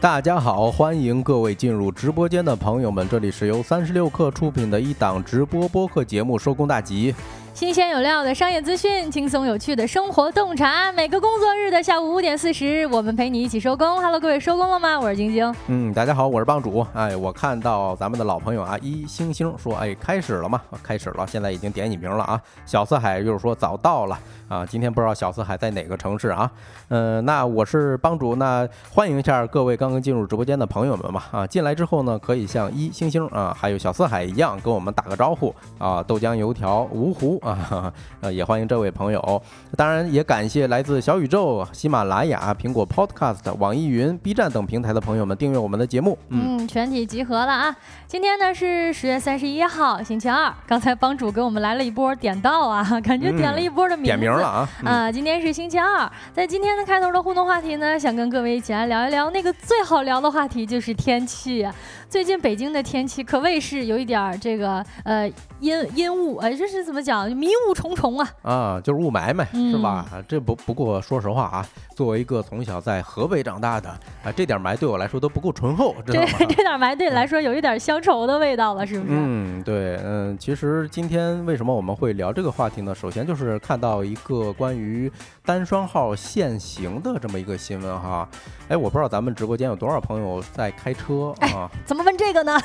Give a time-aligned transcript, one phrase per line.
[0.00, 7.12] 大家好，欢迎各位进入直播间的朋友们，这里是由三十六氪出品的一档直播播客节目《收工大吉》。
[7.58, 10.92] 新鲜有料的商业资讯，轻松有趣的生活洞察。
[10.92, 14.00] 每个工作日的下午五点四十，我们陪你一起收工。
[14.00, 15.00] Hello，各位收工了吗？
[15.00, 15.52] 我是晶晶。
[15.66, 16.86] 嗯，大家好，我是帮主。
[16.94, 20.62] 哎，我看到咱们的老朋友啊，一星星说，哎，开始了吗？
[20.84, 22.40] 开始了，现在已经点你名了啊。
[22.64, 24.16] 小四海就是说早到了
[24.48, 24.64] 啊。
[24.64, 26.48] 今天不知道小四海在哪个城市啊？
[26.90, 31.44] 嗯，那我是帮主，那欢迎一下各位刚刚进入直播间的朋友们吧啊。
[31.44, 36.00] 进来之后呢，可以像一星星啊，还有小四海一样跟我们打个招呼啊。
[36.04, 37.42] 豆浆油条芜湖。
[37.48, 39.42] 啊， 呃，也欢迎这位朋友，
[39.76, 46.18] 当然也感谢来自小宇宙、喜马拉雅、苹果 Podcast、网易云、B 站等平台的朋友们订阅我们的节目。
[46.28, 47.74] 嗯，全体集合了啊！
[48.06, 50.52] 今天呢是十月三十一号，星期二。
[50.66, 54.68] 刚才帮主给我们来了一波点到啊，感觉点了一波的名点名了啊！
[54.84, 61.66] 啊，今天是星期二，在今天的开头的互动话题呢，想跟各位一起来聊一聊那个最好聊的话题，就是天气。
[62.08, 65.30] 最近北京的天气可谓是有一点儿这个呃
[65.60, 67.30] 阴阴雾，哎，这是怎么讲？
[67.38, 68.28] 迷雾重重啊！
[68.42, 70.06] 啊，就是雾霾嘛，是吧？
[70.26, 71.66] 这不不过说实话啊，
[71.98, 73.90] 作为一个从小在河北长大的
[74.22, 76.28] 啊，这点霾对我来说都不够醇厚，知道吗？
[76.38, 79.08] 这 这点霾对你来说有一点乡愁的味道了，是不是？
[79.10, 82.94] 嗯，对，嗯，其实今天为什么我们会聊这个话题呢？
[82.94, 85.10] 首先就是看到一个关于
[85.44, 88.28] 单双号限行的这么一个新闻哈。
[88.68, 91.68] 哎，我不知道咱们直播间有多少朋友在开车啊？
[91.84, 92.56] 怎么问这个呢？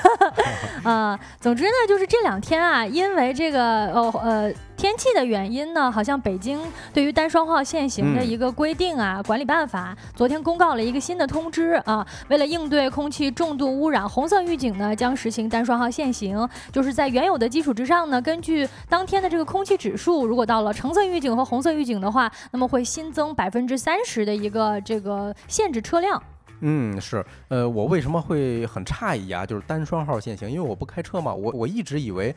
[0.84, 6.60] 啊， 总之呢，就是这两天啊，因为这个哦呃天气的原因呢，好像北京
[6.94, 12.06] 对于单双号限行的一个规定啊管理办法，昨天公告了一个新的通知啊。
[12.28, 26.22] 为了应对空气重度污染，红色预警呢将实行单双号限行，就是在原有的基础之上呢，根据当天的这个空气指数，如果到了橙色预警和红色预警的话，那么会新增百分之三十的一个这个限制车辆。
[26.66, 29.46] 嗯，是，呃，我为什么会很诧异啊？
[29.46, 32.34] 就是单双号限行，因为我不开车嘛，我我一直以为，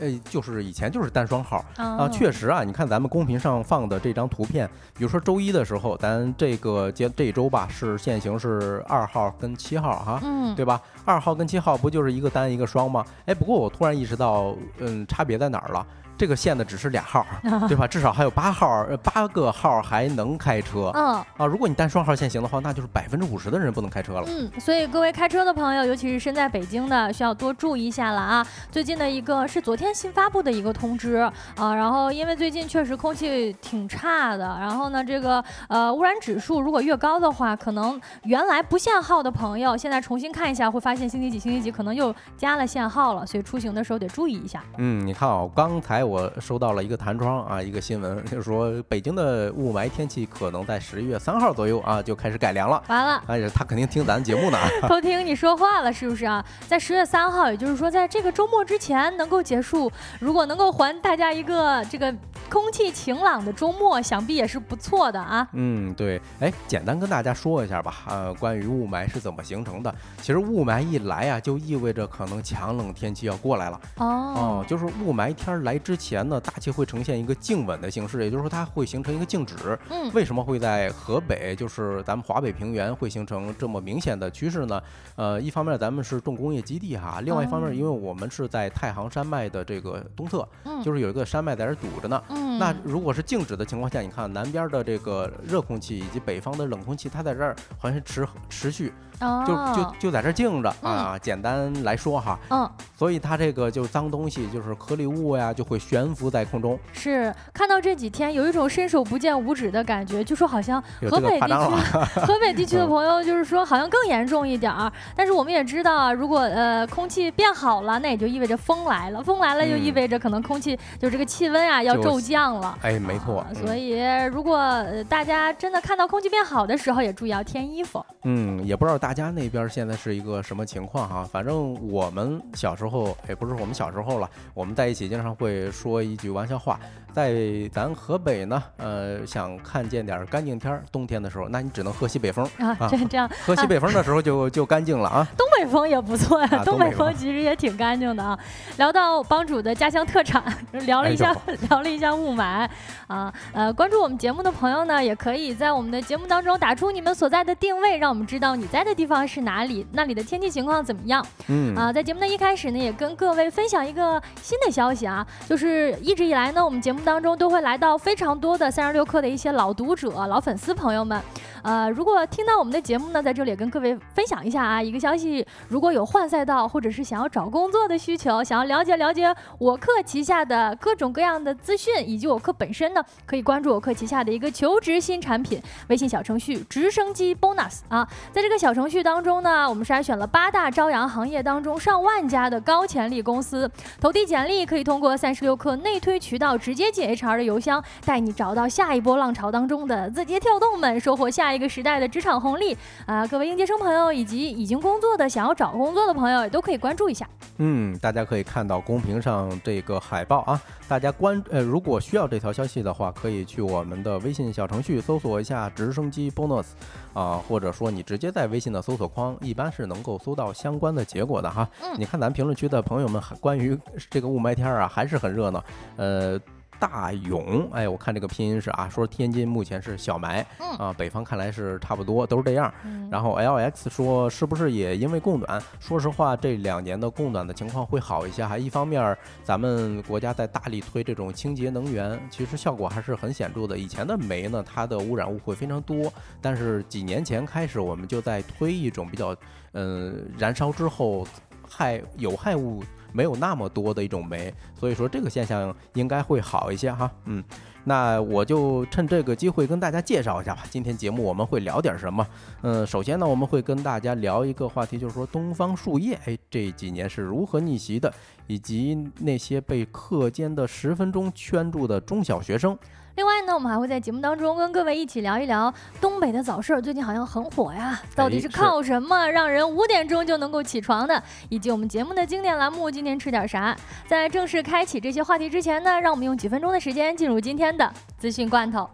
[0.00, 2.08] 呃，就是以前就是单双号啊。
[2.08, 10.80] 确实啊，你看咱们公屏上放的这张图片，比如说周一的时候，咱这个节这周吧是限行是二号跟七号哈，嗯，对吧？
[11.04, 13.04] 二号跟七号不就是一个单一个双吗？
[13.26, 15.86] 哎，不过我突然意识到，嗯，差别在哪儿了？
[16.20, 17.26] 这个限的只是俩号，
[17.66, 17.86] 对吧？
[17.86, 20.90] 至少还有八号，八个号还能开车。
[20.94, 24.24] 嗯啊，如果你单双号限行的话，那就是百分之五十的人不能开车了。
[24.28, 28.46] 嗯，所以各位开车的朋友，尤其是身在北京的，需要多注意一下了啊！
[28.70, 31.14] 最近的一个是昨天新发布的一个通知
[31.56, 44.62] 啊，然后因为最近确实空气挺差的，然后呢，这个呃污染指数如果越高的话，可能原来不限号的朋友，现在重新看一下会发现星期几星期几可能又加了限号了，所以出行的时候得注意一下。
[44.76, 46.09] 嗯，你看啊，刚才。
[46.10, 52.82] 我收到了一个弹窗啊，一个新闻，就 是说北京的雾霾天气可能在十一月三号左右啊就开始改良了。
[52.88, 56.44] 完了，哎呀，他肯定听咱节目呢， 偷听你说话了是不是啊？
[56.66, 62.12] 在十月三号，也就是说在这个周末之前能够结束，如果能够还大家一个这个
[62.50, 65.46] 空气晴朗的周末，想必也是不错的啊。
[65.52, 69.94] 嗯，对，哎，简单跟大家说一下吧，呃，关于雾霾是怎么形成的？
[70.20, 73.80] 其实雾霾一来啊，就意味着可能强冷天气要过来了。
[73.98, 75.99] 哦，哦，就是雾霾天来之。
[76.00, 79.78] 前呢，大气会呈现一个静稳的形式，也就是说它会形成一个静止。
[79.90, 84.82] 嗯，为什么会在河北，就是咱们华北平原会形成这么明显的趋势呢？
[85.16, 90.48] 呃，一方面咱们是重工业基地哈，另外一方面因为我们是在太行山脉的这个东侧，
[90.82, 92.22] 就是有一个山脉在这堵着呢。
[92.30, 98.92] 嗯，那如果是静止的情况下，你看南边的这个热空气以及北方的冷空气，它在这儿好像持持续。
[99.20, 101.18] 就就就在这静着啊！
[101.20, 106.78] 简单来说哈，嗯，所以它这个就脏东西，就是颗粒物呀，就会悬浮在空中。
[106.92, 111.54] 是看到这几天有一种伸手不见五指的感觉，就说好像河北地区，
[112.24, 114.90] 河北地区的朋友就是说好像更严重一点儿。
[115.14, 122.78] 但是我们也知道啊，如果呃空气变好了，那也就意味着风来了，风来了就意味着可能空气就这个气温啊要骤降了。
[122.80, 123.44] 哎，没错。
[123.54, 124.00] 所以
[124.32, 128.02] 如果大家真的看到空气变好的时候，也注意要添衣服。
[128.24, 129.09] 嗯，也不知道大。
[129.10, 131.28] 大家那边现在是一个什么情况哈？
[131.32, 136.78] 反正我们小时候，也不是我们小时候了，我们在一起经常会说一句玩笑话。
[137.12, 142.88] 在咱河北呢，呃，想看见点干净天儿，冬天的时候，那你只能喝西北风啊。
[142.88, 145.26] 这这样，喝西北风的时候就就干净了啊。
[145.36, 148.38] 东北风也不错呀，东北风其实也挺干净的啊。
[148.78, 150.42] 聊到帮主的家乡特产，
[150.86, 151.34] 聊了一下，
[151.68, 152.66] 聊了一下雾霾
[153.06, 153.32] 啊。
[153.52, 161.24] 呃，关注我们节目的朋友呢，也可以在我们的节目当中打出你们所在的定位，让我们知道你在的地方是哪里，那里的天气情况怎么样。
[161.48, 167.00] 嗯啊，在节目的一开始呢，也跟各位分享一个新的消息啊，就是一直以来呢，我们节目。
[167.02, 171.18] 当中都会来到非常多的三十六氪的一些老读者、老粉丝朋友们，
[171.62, 193.70] 呃，如果听到我们的节目呢，在这里也跟各位分享一下啊，一个消息，如果有换赛道或者是想要找工作的需求，想要了解了解我客旗下的各种各样的资讯，以及我客本身呢，可以关注我客旗下的一个求职新产品微信小程序直升机 Bonus 啊，在这个小程序当中呢，我们筛选了八大朝阳行业当中上万家的高潜力公司，
[194.00, 202.76] 投递简历可以通过三十六氪内推渠道直接进 HR 的邮箱，带你找到下一波浪潮当中的字节跳动们，收获下一个时代的职场红利
[203.06, 203.26] 啊！
[203.26, 207.28] 各位应届生朋友以及已经工作的想要找工作的朋友，也都可以关注一下。
[207.58, 216.66] 嗯，大家可以看到公屏上这个海报啊，大家关呃，如果需要这条消息的话，可以去我们的微信小程序搜索一下“直升机 bonus”
[217.12, 221.68] 啊，或者说你直接在微信的搜索框，一般是能够搜到相关的结果的哈。
[221.82, 225.62] 嗯，你看咱评论区的朋友们，关于这个雾霾天啊，还是很热闹。
[225.96, 226.40] 呃。
[226.80, 230.42] 大勇，哎，我看这个拼音是啊，说天津目前是小霾，
[230.78, 232.72] 啊，北方看来是差不多，都是这样。
[233.10, 235.62] 然后 L X 说是不是也因为供暖？
[235.78, 238.42] 说实话，这两年的供暖的情况会好一些。
[238.44, 243.76] 还一方面，咱们国家在大力推这种清洁能源，其实效果还是很显著的。
[243.76, 246.10] 以前的煤呢，它的污染物会非常多，
[246.40, 249.36] 但是几年前开始，我们就在推一种比较，
[249.72, 251.26] 嗯，燃烧之后
[251.68, 252.82] 害有害物。
[253.12, 257.10] 没有那么多的一种煤，所以说这个现象应该会好一些哈。
[257.24, 257.42] 嗯，
[257.84, 260.62] 那我就趁这个机会跟大家介绍一下吧。
[260.70, 262.26] 今天节目我们会聊点什么？
[262.62, 268.12] 嗯，首先呢，我们会跟大家聊一个话题，就是说东方树叶，哎，这几年是如何逆袭的，
[268.46, 272.78] 以及那些被课间的十分钟圈住的中小学生。
[273.16, 278.00] 另外呢，我们还会在节目当中跟各位一起聊一聊东北的早市，最近好像很火呀。
[278.14, 281.22] 到底是靠什么让人五点钟就能够起床的？
[281.48, 283.76] 以及我们节目的经典栏目今天吃点啥？
[284.06, 288.88] 在正式开启这些话题之前呢，让我们用几分钟的时间进入今天的资讯罐头。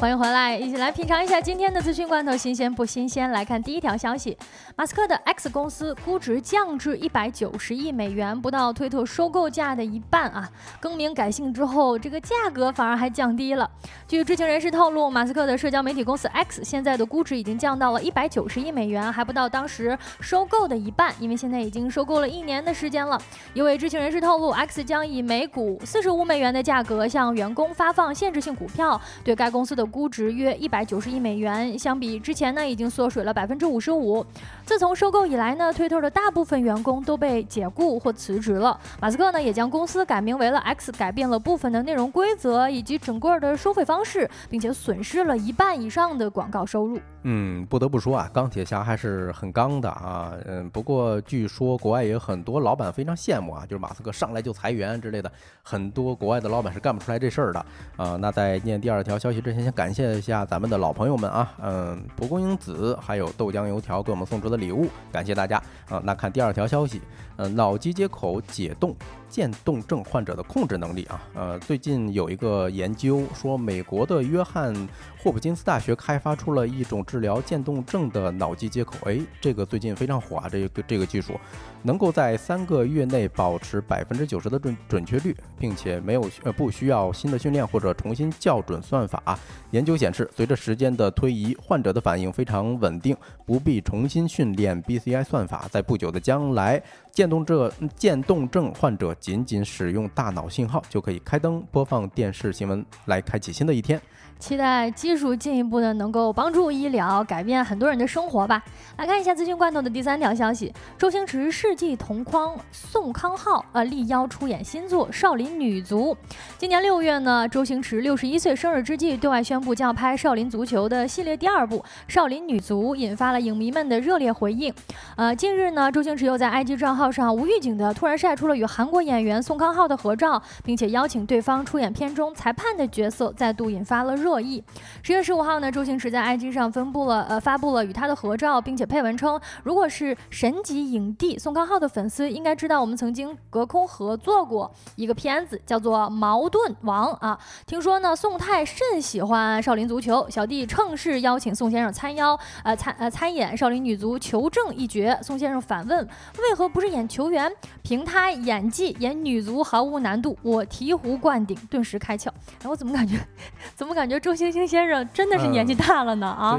[0.00, 3.32] 欢迎回来，一起来品尝一下今天的资讯罐头，新鲜不新鲜？
[3.32, 4.38] 来看第一条消息，
[4.76, 10.48] 马斯克的 X 公司估值降至一百九十亿美元，不到推特收购价的一半啊！
[10.78, 13.68] 更名改姓之后，这个价格反而还降低了。
[14.06, 23.20] 据知情人士透露，马斯克的社交媒体公司 X 现在的估值已经降到了一百九十亿美元，还不到当时收购的一半，因为现在已经收购了一年的时间了。
[23.52, 29.87] 一位知情人士透露，X 将以每股四十五美元的价格向员工发放限制性股票，对该公司的。
[29.90, 34.24] 估值约一百九十亿美元，相比之前呢，已经缩水了百分之五十五。
[34.64, 38.78] 自从收购以来呢，推特的大部分员工都被解雇或辞职了。
[39.00, 46.98] 马斯克呢，也将公司改名为了 X，改变了部分的内容规则以及整个的收费方式，并且损失了一半以上的广告收入。
[47.22, 50.32] 嗯，不得不说啊，钢铁侠还是很刚的啊。
[50.46, 55.30] 嗯，不过据说国外也有很多老板非常羡慕啊，就是马斯克上来就裁员之类的，
[55.62, 58.16] 很多国外的老板是干不出来这事儿的啊。
[58.16, 66.02] 那在念第二条消息之前，先感谢一下咱们的老朋友们啊，嗯，蒲公英子还有豆浆油条给我们送出的礼物，感谢大家啊。
[66.04, 67.00] 那看第二条消息，
[67.38, 68.94] 呃，脑机接口解冻。
[69.28, 74.74] 渐冻症患者的控制能力啊，呃，最近有一个研究说，美国的约翰
[75.18, 81.38] 霍普金斯大学开发出了一种治疗渐冻症的脑机接口，哎，这个最近非常火啊，这个这个技术
[81.82, 89.38] 能够在三个月内保持百分之九十的准准确率，并且没有呃不需要新的训练或者重新校准算法。
[89.72, 93.14] 研究显示，随着时间的推移，患者的反应非常稳定，
[93.44, 96.82] 不必重新训练 BCI 算法，在不久的将来。
[97.12, 104.00] 渐冻症渐冻症患者仅仅使用大脑信号就可以开灯播放电视新闻，来开启新的一天。
[104.38, 108.62] 期待技术进一步的能够帮助医疗，改变很多人的生活吧。
[108.96, 116.16] 来看一下资讯罐头的第三条消息：周星驰世纪同框宋康昊呃力邀出演新作《少林女足》。
[116.56, 124.72] 今年六月呢，周星驰六十一岁生日之际，对外宣布将要拍《少林足球》的系列第二部《少林女足》，引发了影迷们的热烈回应。
[125.16, 134.27] 呃，近日呢，周星驰又在 IG 账号上无预警的突然晒出了与韩国演员宋康昊的合照，并且邀请对方出演片中裁判的角色，再度引发了热。
[134.28, 134.62] 热议。
[135.02, 147.38] 十月十五号呢，周星驰在 IG 上分布了呃发布了与他的合照，并且配文称，如果是神级影帝宋康昊的粉丝，应该知道我们曾经隔空合作过一个片子，叫做《矛盾王》啊。
[147.66, 155.18] 听说呢，宋太甚喜欢少林足球，小弟趁势邀请宋先生参邀呃参呃参演少林女足球证一角。
[155.22, 157.50] 宋先生反问，为何不是演球员？
[157.82, 162.28] 凭他演技演女足毫无难度，我醍醐灌顶，顿时开窍。
[162.62, 163.16] 哎，我怎么感觉，
[163.74, 166.26] 怎么感觉周星星先生真的是年纪大了呢？
[166.26, 166.58] 啊？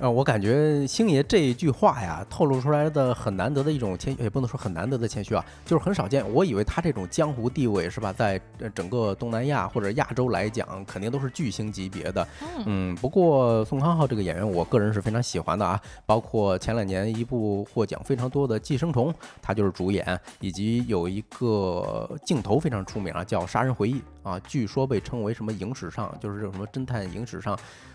[0.00, 6.24] 呃，我感觉星爷这一句话呀，透露出来的很难得的一种谦，也不能说很难得的谦虚啊，就是很少见。
[6.32, 8.40] 我以为他这种江湖地位是吧，在
[8.74, 12.26] 整个东南亚或者亚洲来讲，肯定都是巨星级别的。
[12.64, 15.78] 嗯，不过宋康昊这个演员，我个人是非常喜欢的啊。
[16.06, 27.54] 包括前两年一部获奖非常多的《寄生虫》，他就是主演，以及有一个镜头非常出名啊，叫《杀人回忆》啊，据说被称为什么影史上就是这什么侦探影史上。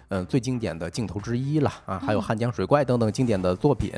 [0.10, 3.92] 嗯，最经典的镜头之一了啊，还有《汉江水怪》等等经典的作品。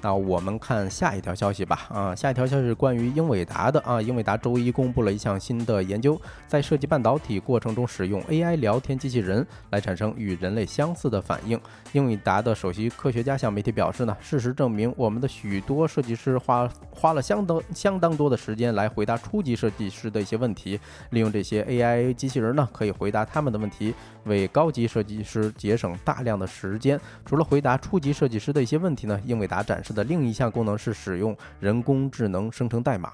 [0.00, 1.86] 那我们看下一条消息吧。
[1.90, 4.00] 啊，下一条消息是关于英伟达的啊。
[4.00, 11.60] 英伟达周一公布了一项新的研究，在设计半导体过程中使用 AI 聊天机器人来产生与人类相似的反应。
[11.92, 20.78] 英伟达的首席科学家向媒体表示呢，事实证明，我们的许多设计师花花了相当相当多的时间来回答初级设计师的一些问题。
[21.10, 23.92] 利用这些 AI 机器人呢，可以回答他们的问题，
[24.24, 27.00] 为高级设计师节省大量的时间。
[27.24, 29.87] 除了回答初级设计师的一些问题呢，英伟达展示。
[29.92, 33.12] 的另一项功能是使用人工智能生成代码，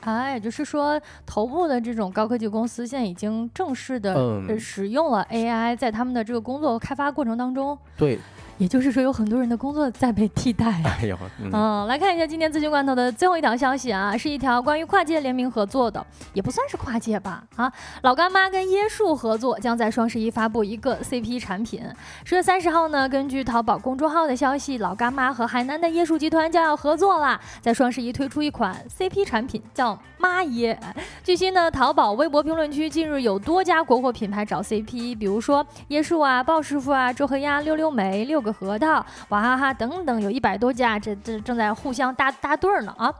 [0.00, 8.18] 啊，也就是说，头部的这种高科技公司现在已经正式的使用了 AI，在他们的这个工作开发过程当中，对。
[8.58, 10.80] 也就是说，有很多人的工作在被替代。
[11.00, 11.18] 哎呦，
[11.52, 17.42] 嗯，来看一下今天资讯罐头的最后一条消息啊，是一条关于跨界联名合作的，也不算是跨界吧？
[17.56, 21.82] 啊，老干妈跟椰树合作，将在双十一发布一个 CP 产品。
[22.24, 30.78] 十月三十号呢，根据淘宝公众号的消息，老干妈和海南的椰树集团将要合作啦，在双十一推出一款 CP 产品，叫妈椰。
[31.24, 38.44] 据悉呢，淘宝微博评论区近日有多家国货品牌找 CP，比如说椰树啊、鲍师傅啊、周黑鸭、溜溜梅、六。
[38.44, 43.12] 个核桃，娃哈哈等等，有一百多家，这这正在互相搭搭对儿呢啊！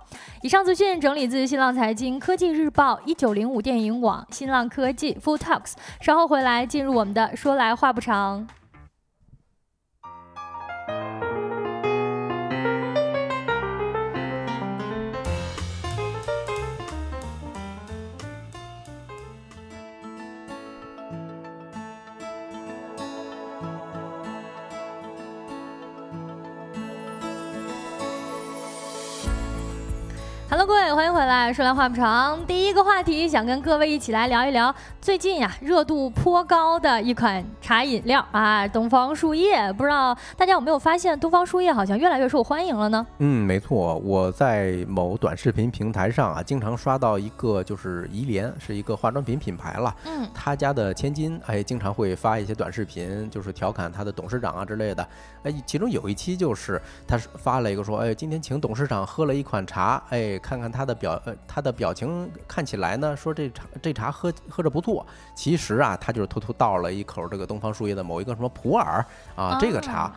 [0.43, 5.73] 以上资讯整理自新浪财经、科技日报、一九零五电影网、新浪科技、Full Talks。
[6.01, 8.47] 稍后回来进入我们的说来话不长。
[30.57, 31.53] Hello，各位，欢迎回来。
[31.53, 34.73] 说来话不长，第一个话题想跟各位一起来聊一聊
[35.05, 39.71] 最近呀热度颇高的一款茶饮料啊，东方树叶。
[39.75, 43.07] 不知道大家有没有发现，东方树叶好像越来越受欢迎了呢？
[43.19, 49.95] 嗯，没错，我在某短视频平台上啊，经常刷到一个就是怡莲，是一个化妆品品牌了。
[50.07, 55.07] 嗯，他家的千金哎，经常会发一些短视频，就是调侃他的董事长啊之类的。
[55.43, 60.39] 哎，其中有一期就是他发了一个说，哎，今天请董事长喝了一款茶，哎。
[60.39, 64.94] 看看他的表，呃，他的表情看起来呢，说这茶这茶喝喝着不错。
[65.35, 70.13] 其实啊，他就是偷偷倒了一口这个东方树叶的某一个什么普洱啊，这个茶。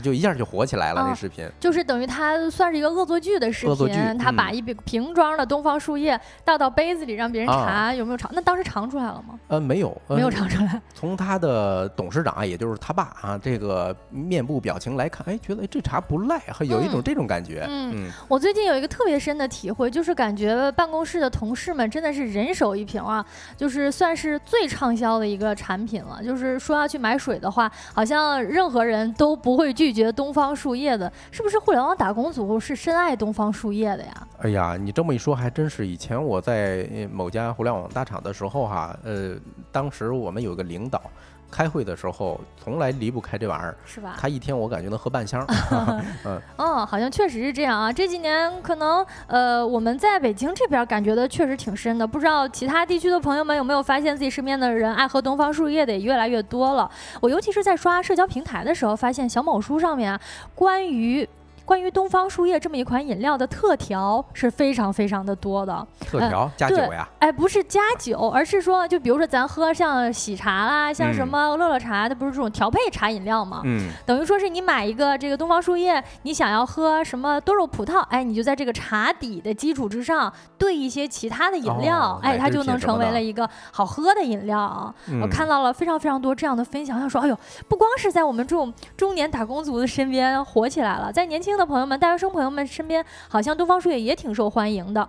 [0.00, 8.30] 他就一下就火起来了，那视频就是等于他算是一个恶作剧的视频，他把一瓶瓶装的东方树叶倒到杯子里让别人尝，有没有尝？
[8.32, 9.38] 那当时尝出来了吗？
[9.48, 10.80] 呃，没有，没有尝出来。
[10.94, 17.66] 从他的董事长啊，也就是他爸啊，这个面部表情来看，哎，觉得这茶不赖，还有一种这种感觉。
[17.68, 23.24] 嗯，我最近有一个特别深的体会，就是感觉办公室的同事们真的是人手一瓶啊，
[23.56, 26.22] 就是算是最畅销的一个产品了。
[26.22, 29.70] 就是说要去买水的话，好像任何人都不会。
[29.80, 34.28] 拒拒绝东方树叶的，是不是互联网打工族是深爱东方树叶的呀？
[34.38, 35.84] 哎呀，你这么一说还真是。
[35.84, 39.34] 以前我在某家互联网大厂的时候哈，呃，
[39.72, 41.02] 当时我们有个领导。
[41.50, 44.14] 开会的时候从来离不开这玩意儿，是吧？
[44.18, 45.44] 他一天我感觉能喝半箱。
[46.24, 47.92] 嗯，哦，好像确实是这样啊。
[47.92, 56.90] 这几年可能呃我们在北京这边感觉的确实挺深的，不知道其他地区的朋友们有没有发现自己身边的人爱喝东方树叶的也越来越多了。
[57.20, 60.20] 我尤其是在刷社交平台的时候，发现小某书上面啊
[60.54, 61.28] 关于。
[61.70, 65.86] 关于东方树叶这么一款饮料的特调是非常非常的多的。
[66.00, 67.08] 特调加酒呀？
[67.20, 73.62] 哎，不是加酒，而是说，就比如说咱喝像喜茶啦，像什么乐乐茶，它不是这种调配茶饮料吗？
[73.64, 73.88] 嗯。
[74.04, 84.92] 等于说是你买一个这个东方树叶，你想要喝什么多肉葡萄，哎，你就在这个茶底的基础之上兑一些其他的饮料，哎，它就能成为了一个好喝的饮料。
[85.22, 91.59] 我看到了非常非常多这样的分享，要说，哎呦，不光是在我们这种中年打工族的身边火起来了，在年轻。
[91.60, 95.06] 的朋友们，大学生朋友们身边好像东方树叶也挺受欢迎的。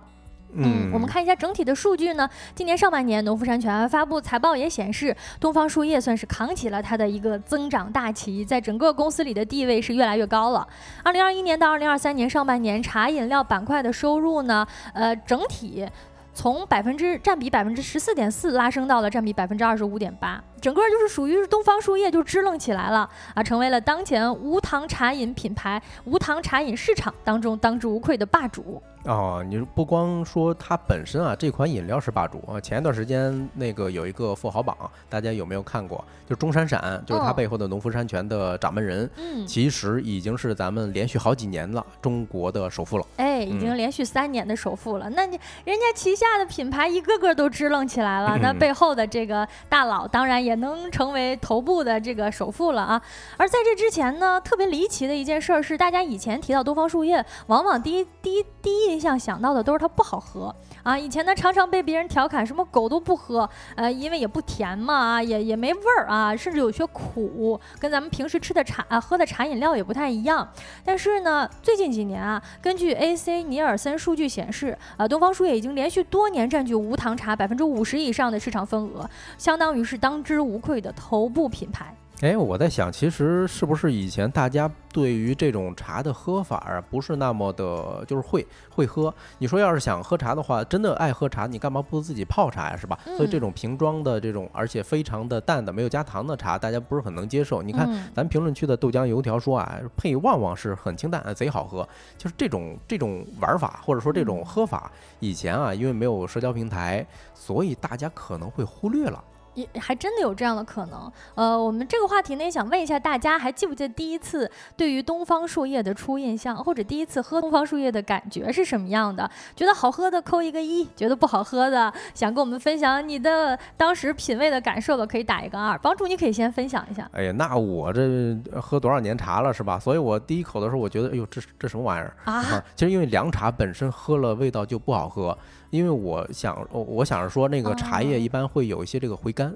[0.54, 2.28] 嗯，我们看一下整体的数据呢。
[2.54, 10.68] 今年上半年，农夫山泉发布财报也显示，东方树叶算是扛起了它的一个增长大旗，在整个公司里的地位是越来越高了。
[11.02, 15.88] 二零二一年到二零二三年上半年，茶饮料板块的收入呢，呃，整体。
[16.34, 28.82] 从百分之占比百分之十四点四拉升到了占比百分之二十五点八，整个就是属于东方树叶就支棱起来了啊，成为了当前无糖茶饮品牌、无糖茶饮市场当中当之无愧的霸主。
[29.04, 32.60] 哦，你不光说它本身啊，这款饮料是霸主啊。
[32.60, 34.76] 前一段时间那个有一个富豪榜，
[35.08, 36.04] 大家有没有看过？
[36.28, 43.04] 就钟闪闪，就是它背后的农夫山泉的掌门人，嗯，其实已经是咱们连续好几年了中国的首富了。
[43.16, 45.10] 哎，已经连续三年的首富了。
[45.10, 53.02] 那你人家旗下的品牌一个个都支棱起来了， 那背后的这个大佬当然也能成为头部的这个首富了啊。
[53.36, 58.91] 而在这之前呢，特别离奇的一件事儿是，大家以前提到东方树叶，往往第一第一第一。
[58.92, 60.98] 印象想到的都是它不好喝啊！
[60.98, 70.46] 以前呢常常被别人调侃什么狗都不喝，呃，因为也不甜嘛啊，也也没味儿啊，甚至有些苦，跟咱们平时吃的茶啊喝的茶饮料也不太一样。
[70.84, 79.08] 但是呢，最近几年啊，根据 AC 尼尔森数据显示，啊，东方树叶已经连续多年占据无糖茶百分之五十以上的市场份额，
[79.38, 81.96] 相当于是当之无愧的头部品牌。
[82.22, 89.12] 哎，我在想，其实是不是以前大家对于这种茶的喝法啊，不是那么的，就是会会喝。
[89.38, 92.96] 你说要是想喝茶的话，真的爱喝茶，你干嘛不自己泡茶呀，是吧？
[93.16, 97.60] 所以这种瓶装的这种，而且非常的淡的，没有加糖的茶，大家不是很能接受。
[97.60, 101.86] 你看咱评论区的豆浆油条说啊，配旺旺是很清淡，贼好喝。
[102.16, 109.24] 就是这种这种玩法，或者说这种喝法，以前啊，因为没有社交平台，所以大家可能会忽略了。
[109.54, 119.30] 也还真的有这样的可能，呃，我们这个话题呢，也想问一下大家，还记不记得第一次对于东方树叶的初印象，或者第一次喝东方树叶的感觉是什么样的？
[119.54, 125.78] 觉得好喝的扣一个一，觉得不好喝的，想跟我们分享你的当时品味的感受的，可以打一个二。
[125.78, 127.08] 帮助你可以先分享一下。
[127.12, 129.78] 哎呀，那我这喝多少年茶了是吧？
[129.78, 132.42] 所以我第一口的时候，我觉得，哎呦，这这什么玩意儿啊？
[132.74, 135.36] 其实因为凉茶本身喝了味道就不好喝。
[135.72, 139.52] 因为我想，我想着说，那个茶叶一般会有一些这个回甘，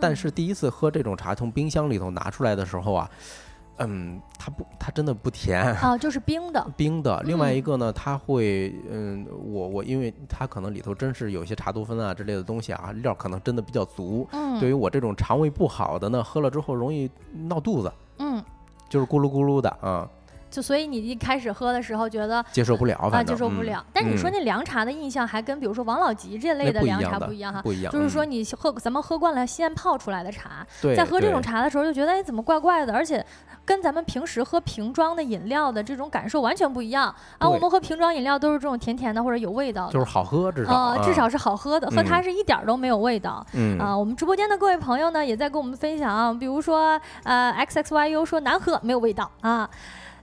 [0.00, 3.08] 但是第一次喝这种茶，从冰箱里头拿出来的时候啊，
[3.78, 7.22] 嗯，它不，它真的不甜啊， 就是冰的，冰的。
[7.22, 14.26] 另外一个呢，它会，嗯，我我，因为它可能里头真是有些茶多酚啊之类的东西啊，料可能真的比较足。
[14.32, 17.08] 嗯，对于我这种肠胃不好的呢，喝了之后容易
[17.46, 17.92] 闹肚子。
[18.18, 18.42] 嗯，
[18.88, 20.10] 就是咕噜咕噜的啊。
[20.50, 23.84] 就所以你一开始喝的时候觉得接受不了，啊，接受不了。
[23.92, 27.92] 但是你说那凉茶的印象还跟比如说王老吉这类的凉茶不一样哈，不一样。
[27.92, 33.24] 就是说你喝咱们喝惯了现泡出来的茶，在喝这种茶的时候就觉得哎怎么怪怪的，而且
[33.64, 37.48] 跟咱们平时喝瓶装的饮料的这种感受完全不一样啊。
[37.48, 43.46] 我们喝瓶装饮料都是这种甜甜的或者有味道的，就是好喝至少至少是好喝的，喝它是一点都没有味道。
[43.78, 49.68] 啊，我们直播间的各位朋友呢也在跟我们分享，比如说呃 X X Y U 说难喝没有味道啊。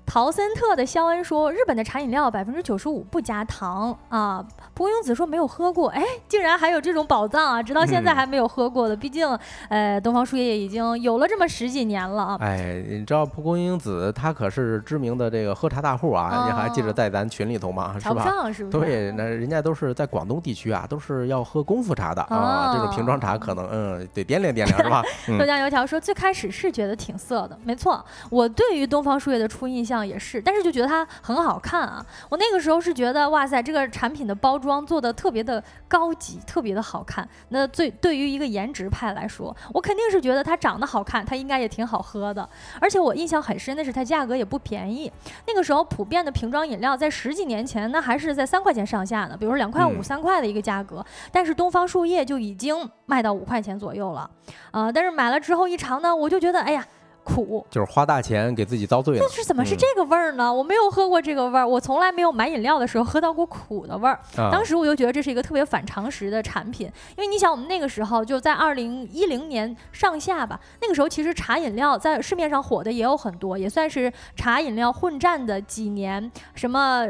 [0.10, 4.44] 陶森特的肖恩说：“日本的茶饮料百分之九十五不加糖啊。”
[4.74, 7.62] 蒲公英子说：“没有喝过，哎，竟然还有这种宝藏啊！
[7.62, 8.96] 直到现在还没有喝过的。
[8.96, 9.28] 毕竟，
[9.68, 16.46] 呃，东方树叶已经有了这么十几年了啊。”哎，你知道蒲公英子他可是知名的这个喝茶大户啊！
[16.48, 17.94] 你还记得在咱群里头吗？
[18.00, 18.50] 是吧？
[18.54, 22.74] 是对，那人家都是在广东地区啊，都是要喝功夫茶的啊。
[22.74, 25.04] 这种瓶装茶可能嗯得掂量掂量 是吧？
[25.28, 28.04] 豆浆油条说：“最开始是觉得挺涩的，没错。
[28.30, 32.06] 我对于东方树叶的初印象。”也是，但是就觉得它很好看啊！
[32.30, 37.28] 我那个时候是觉得，哇塞，这个产品的包装做的特别的高级，特别的好看。
[37.50, 42.48] 那最对于一个颜值派来说，我肯定是觉得它长得好看，它应该也挺好喝的。
[42.80, 45.12] 而且我印象很深的是，它价格也不便宜。
[45.48, 51.06] 那个时候普遍的瓶装饮料在十几年前，那还是在三块钱上下呢，比如说两块五、三块的一个价格。
[51.32, 54.30] 但是东方树叶就已经卖到五块钱左右了，
[54.72, 54.92] 啊！
[54.92, 56.86] 但是买了之后一尝呢，我就觉得，哎呀。
[57.28, 59.22] 苦就是花大钱给自己遭罪了。
[59.22, 60.54] 那是怎么是这个味儿呢？
[60.54, 64.20] 我没有喝过这个味儿，我从来没有买饮料的时候喝到过苦的味儿。
[64.36, 77.04] 当时我就觉得这是一个特别反常识的产品，因为你想，我们那个时候就在二零一零年上下吧，那个时候其实茶饮料在市面上火的也有很多，也算是茶饮料混战的几年，什么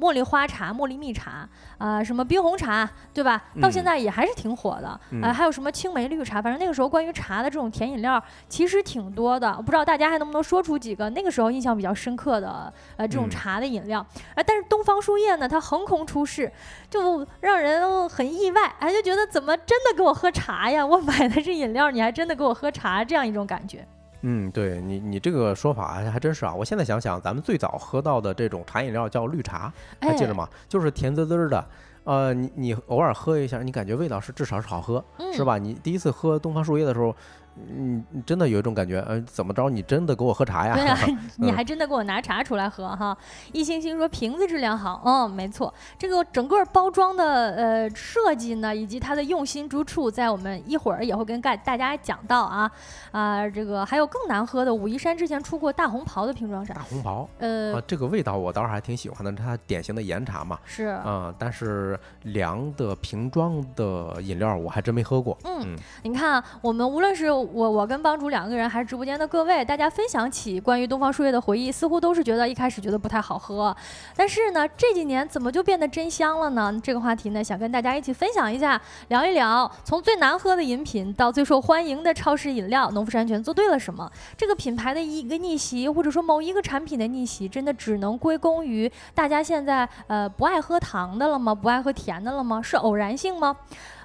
[0.00, 1.48] 茉莉花茶、茉莉蜜茶
[1.80, 3.42] 啊，什么冰红茶，对吧？
[3.58, 4.88] 到现在也还是挺火的。
[5.22, 9.54] 啊，还有什么青梅绿茶，反正那个时候关于茶的这种甜饮料其实挺多的。
[9.54, 14.00] 不知道大家还能不能说出几个那个时候印象比较深刻的呃这种茶的饮料
[14.34, 14.42] 啊？
[14.46, 16.52] 但是东方树叶呢，它横空出世，
[16.90, 20.84] 就让人很意外，哎，就觉得怎么真的给我喝茶呀？
[20.84, 23.86] 我买的是饮料，你还真的给我喝茶，这样一种感觉。
[24.22, 26.54] 嗯，对你你这个说法还真是啊！
[26.54, 30.48] 我现在想想，咱们最早喝到的这种茶饮料叫绿茶，还记得吗？
[30.68, 31.64] 就是甜滋滋的。
[32.04, 35.58] 呃，你你偶尔喝一下，你感觉味道是至少是好喝，是吧？
[35.58, 37.14] 你第一次喝东方树叶的时候，
[37.56, 39.68] 嗯，真的有一种感觉，呃，怎么着？
[39.68, 40.74] 你真的给我喝茶呀？
[40.74, 40.98] 对啊，
[41.36, 43.16] 你还真的给我拿茶出来喝哈。
[43.52, 52.70] 一星星说瓶子质量好，嗯，没错，这个整个包装的呃设计呢，以及它的用心之处，在我们一会儿也会跟大大家讲到啊
[53.10, 73.74] 啊，这个还有更难喝的，武夷山之前出过大红袍的瓶装茶，大红袍，呃，这个味道我倒是还挺喜欢的，它典型的岩茶嘛，是啊，但是凉的瓶装的饮料我还真没喝过，嗯，你看我们无论是我我跟帮主两个人，还是直播间的各位，大家分享起关于东方树叶的回忆，似乎都是觉得一开始觉得不太好喝，
[74.14, 76.72] 但是呢，这几年怎么就变得真香了呢？
[76.82, 84.10] 这个话题呢，想跟大家一起分享一下，聊一聊，从最难喝的饮品到最受欢迎的超市饮料，农夫山泉做对了什么？
[84.36, 91.54] 这个品牌的一个逆袭，或者说某一个产品的逆袭，真的只能归功于大家现在呃不爱喝糖的了吗？
[91.54, 92.60] 不爱喝甜的了吗？
[92.62, 93.56] 是偶然性吗？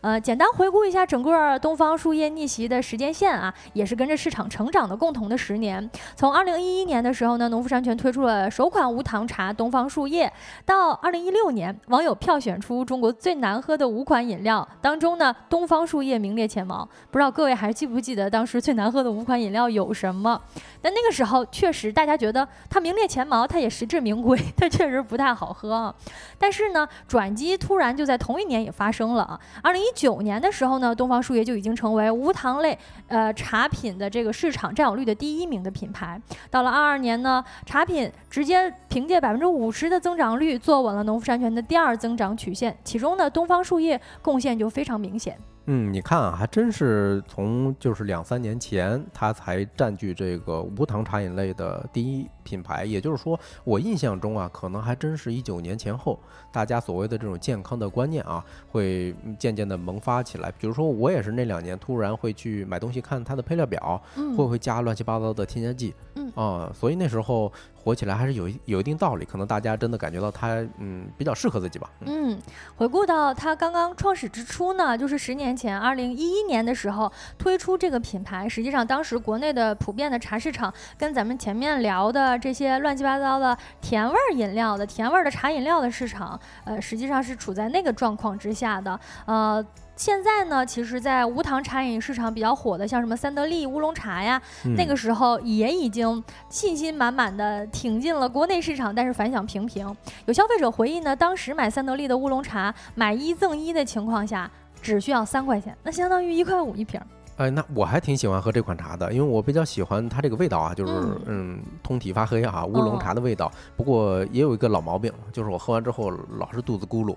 [0.05, 5.89] 呃，简单回顾一下整个东方树叶逆袭的时间线啊，也是跟着市场成长的共同的十年。
[6.15, 10.31] 从二零一一年的时候呢，农夫山泉推出了首款无糖茶东方树叶，
[10.63, 16.87] 到二零一六年，网友票选出中国最难喝的五款饮料当中呢，东方树叶名列前茅。
[17.09, 20.39] 不知道各位还记不记得当时最难喝的五款饮料有什么？
[20.83, 25.95] 但那个时候确实大家觉得它名列前茅，它也实至名归，它确实不太好喝啊。
[26.37, 29.94] 但是呢，转机突然就在同一年也发生了啊，二零一。
[29.95, 32.77] 九年的时候呢，东方树叶就已经成为无糖类
[33.07, 36.21] 呃茶品的这个市场占有率的第一名的品牌。
[36.51, 42.77] 到了二二年呢，茶品直接凭借百分之五十的增长率，坐稳了农夫山泉的第二增长曲线。
[42.83, 45.37] 其中呢，东方树叶贡献就非常明显。
[45.67, 52.85] 嗯，你看啊，还真是从就是两三年前，它才占据这个无糖茶饮类的第一品牌。
[52.85, 56.19] 也就是说，我印象中啊，可能还真是一九年前后，
[56.51, 60.51] 大家所谓的这种健康的观念啊，会渐渐的萌发起来。
[60.59, 67.51] 比如说，我也是那两年突然会去买东西看它的配料表，会不会加乱七八糟的添加剂，嗯啊，所以那时候。
[67.85, 71.87] 火起来还是有有一定道理，可能大家真的感觉到它，嗯，比较适合自己吧。
[71.99, 72.35] 嗯，
[72.75, 78.49] 回顾到它刚刚创始之初呢，就是十年前，二零一一年的时候推出这个品牌。
[78.49, 89.63] 实际上，当时国内的普遍的茶市场，跟咱们前面聊的这些乱七八糟的甜味儿饮料的甜味儿的茶饮料的市场，呃，实际上是处在那个状况之下的，呃。
[89.95, 94.41] 现在呢，其实，在无糖茶饮市场比较火的，像什么三得利乌龙茶呀，
[94.75, 99.95] 那个时候也已经信心满满的挺进了国内市场，但是反响平平。
[100.25, 106.99] 有消费者回忆呢，当时买三得利的乌龙茶，买一赠一的情况下，只需要三块钱，那相当于一块五一瓶。
[107.37, 110.93] 哎，那我还挺喜欢喝这款茶的，因为我比较喜欢它这个味道啊，就是
[111.25, 113.49] 嗯，通体发黑啊，乌龙茶的味道。
[113.77, 117.15] 不过也有一个老毛病，就是我喝完之后老是肚子咕噜。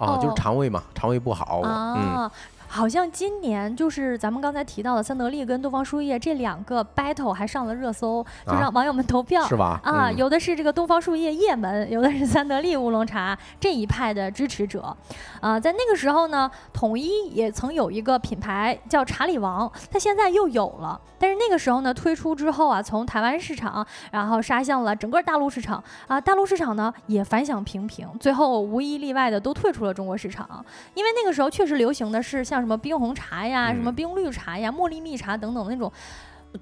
[0.00, 2.30] 哦，就是肠胃嘛，肠胃不好，嗯。
[2.72, 9.80] 好像今年就是咱们刚才提到的三得利跟东方树叶这两个 battle 还上了热搜，就让网友们投票，是吧？
[9.82, 14.96] 啊，有的是这个东方树叶叶门，有的是三得利乌龙茶这一派的支持者。
[15.40, 32.59] 啊，在那个时候呢，统一也曾有一个品牌叫查理王，它现在又有了，但是那个时候呢推出之后啊，从台湾市场然后杀向了整个大陆市场啊，大陆市场呢也反响平平，最后无一例外的都退出了中国市场，因为那个时候确实流行的是像。
[32.60, 35.90] 什么冰红茶呀，什么冰绿茶呀，茉莉蜜茶等等那种，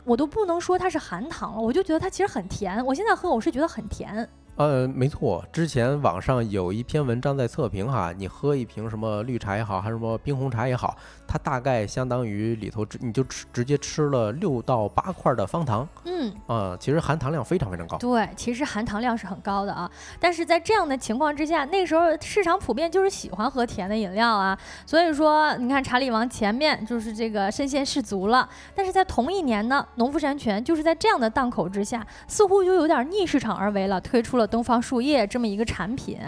[0.04, 2.84] 我都不能说它是含糖了，我就觉得它其实很甜。
[2.84, 4.28] 我现在喝，我是觉得很甜。
[4.56, 10.96] 呃，没错，之前网上有一篇文章在测评哈，你喝一瓶什么绿茶也好，还是什么冰红茶也好。
[11.28, 17.98] 它大概相当于里头直你就吃直接吃了六到八块的方糖，嗯啊，其实含糖量非常非常高。
[17.98, 19.88] 对，其实含糖量是很高的啊。
[20.18, 28.48] 但是在这样的情况之下，那时候市场普遍就是喜欢喝甜的饮料啊，所以说你看查理王前面就是这个身先士卒了。
[28.74, 36.18] 但是在同一年呢，农夫山泉就是在这样的档口之下，似乎就有点逆市场而为了，推出了东方树叶这么一个产品。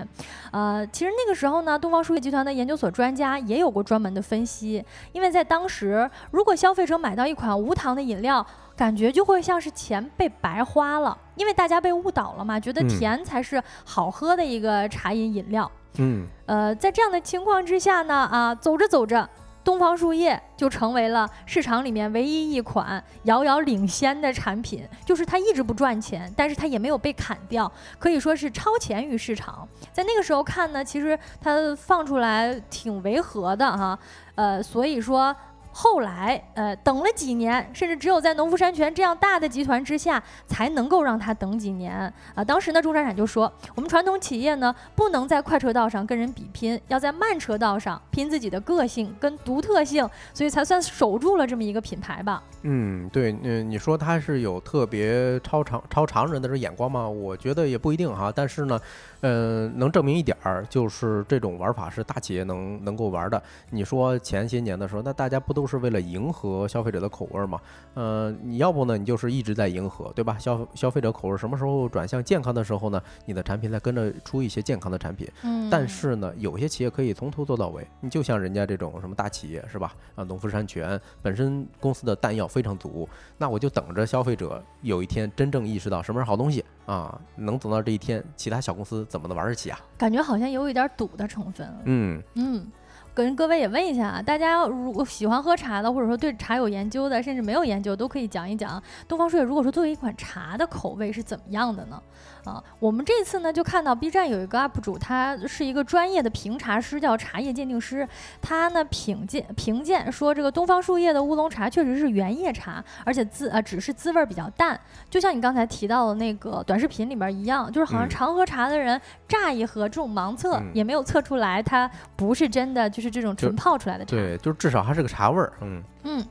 [0.50, 4.84] 呃，其实那个时候呢，东方树叶集团的研究所专家也有过专门的分析。
[5.12, 8.44] 因为在当时，如果消费者买到一款无糖的饮料，
[8.76, 15.70] 感觉就会像是钱被白花了，因为大家被误导了嘛，觉得甜才是好喝的一个茶饮饮料。
[15.98, 19.28] 嗯，呃，在这样的情况之下呢，啊，走着走着。
[19.62, 29.68] 东方树叶就成为了市场里面唯一一款遥遥领先的产品，就是它一直不赚钱，但是它也没有被砍掉，可以说是超前于市场。
[29.92, 33.98] 在那个时候看呢，其实它放出来挺违和的哈，
[34.34, 35.34] 呃，所以说
[35.82, 42.44] 后来，呃，等了几年，甚至只有在农夫山泉这样大的集团之下，才能够让他等几年啊。
[42.44, 57.08] 当时呢，钟闪闪就说：“我们传统企业呢，不能在快车道上跟人比拼，要在慢车道上拼自己的个性跟独特性，所以才算守住了这么一个品牌吧。”嗯，对，嗯，你说他是有特别超常超常人的这眼光吗？
[57.08, 58.30] 我觉得也不一定哈。
[58.30, 58.78] 但是呢，
[59.22, 63.42] 嗯，能证明一点儿，就是这种玩法是大企业能能够玩的。
[63.70, 67.58] 你说前些年的时候，那大家不都是为了迎合消费者的口味吗？
[67.94, 70.36] 嗯，你要不呢，你就是一直在迎合，对吧？
[70.38, 73.02] 消消费者口味什么时候转向健康的时候呢？
[73.24, 75.26] 你的产品再跟着出一些健康的产品。
[75.44, 75.70] 嗯。
[75.70, 77.86] 但是呢，有些企业可以从头做到尾。
[78.00, 79.94] 你就像人家这种什么大企业是吧？
[80.14, 82.50] 啊，农夫山泉本身公司的弹药。
[82.50, 87.20] 非常足，那我就等着消费者有一天真正意识到什么是好东西啊！
[87.36, 89.78] 能等到这一天，其他小公司怎么能玩得起啊？
[89.96, 91.72] 感觉好像有一点赌的成分。
[91.84, 92.66] 嗯嗯。
[93.12, 99.42] 跟各位也问一下啊，大家如果喜欢喝茶的，或者说对茶有研究的，甚至没有研究，都可以讲一讲东方树叶。
[99.42, 102.00] 如果说作为一款茶的口味是怎么样的呢？
[102.44, 108.06] 啊，我们这次呢就看到 B 站有一个 UP 主，他是一个专业的评茶师，叫茶叶鉴定师。
[108.42, 122.90] 他呢评鉴评鉴说，这个东方树叶的乌龙茶确实是原叶茶，而且滋呃只是滋味比较淡，就像你刚才提到的那个短视频里面一样，就是好像常喝茶的人乍一喝这种盲测也没有测出来，它不是真的。
[122.90, 126.26] 就是这种纯泡出来的茶，对，就是至少还是个茶味儿，嗯嗯。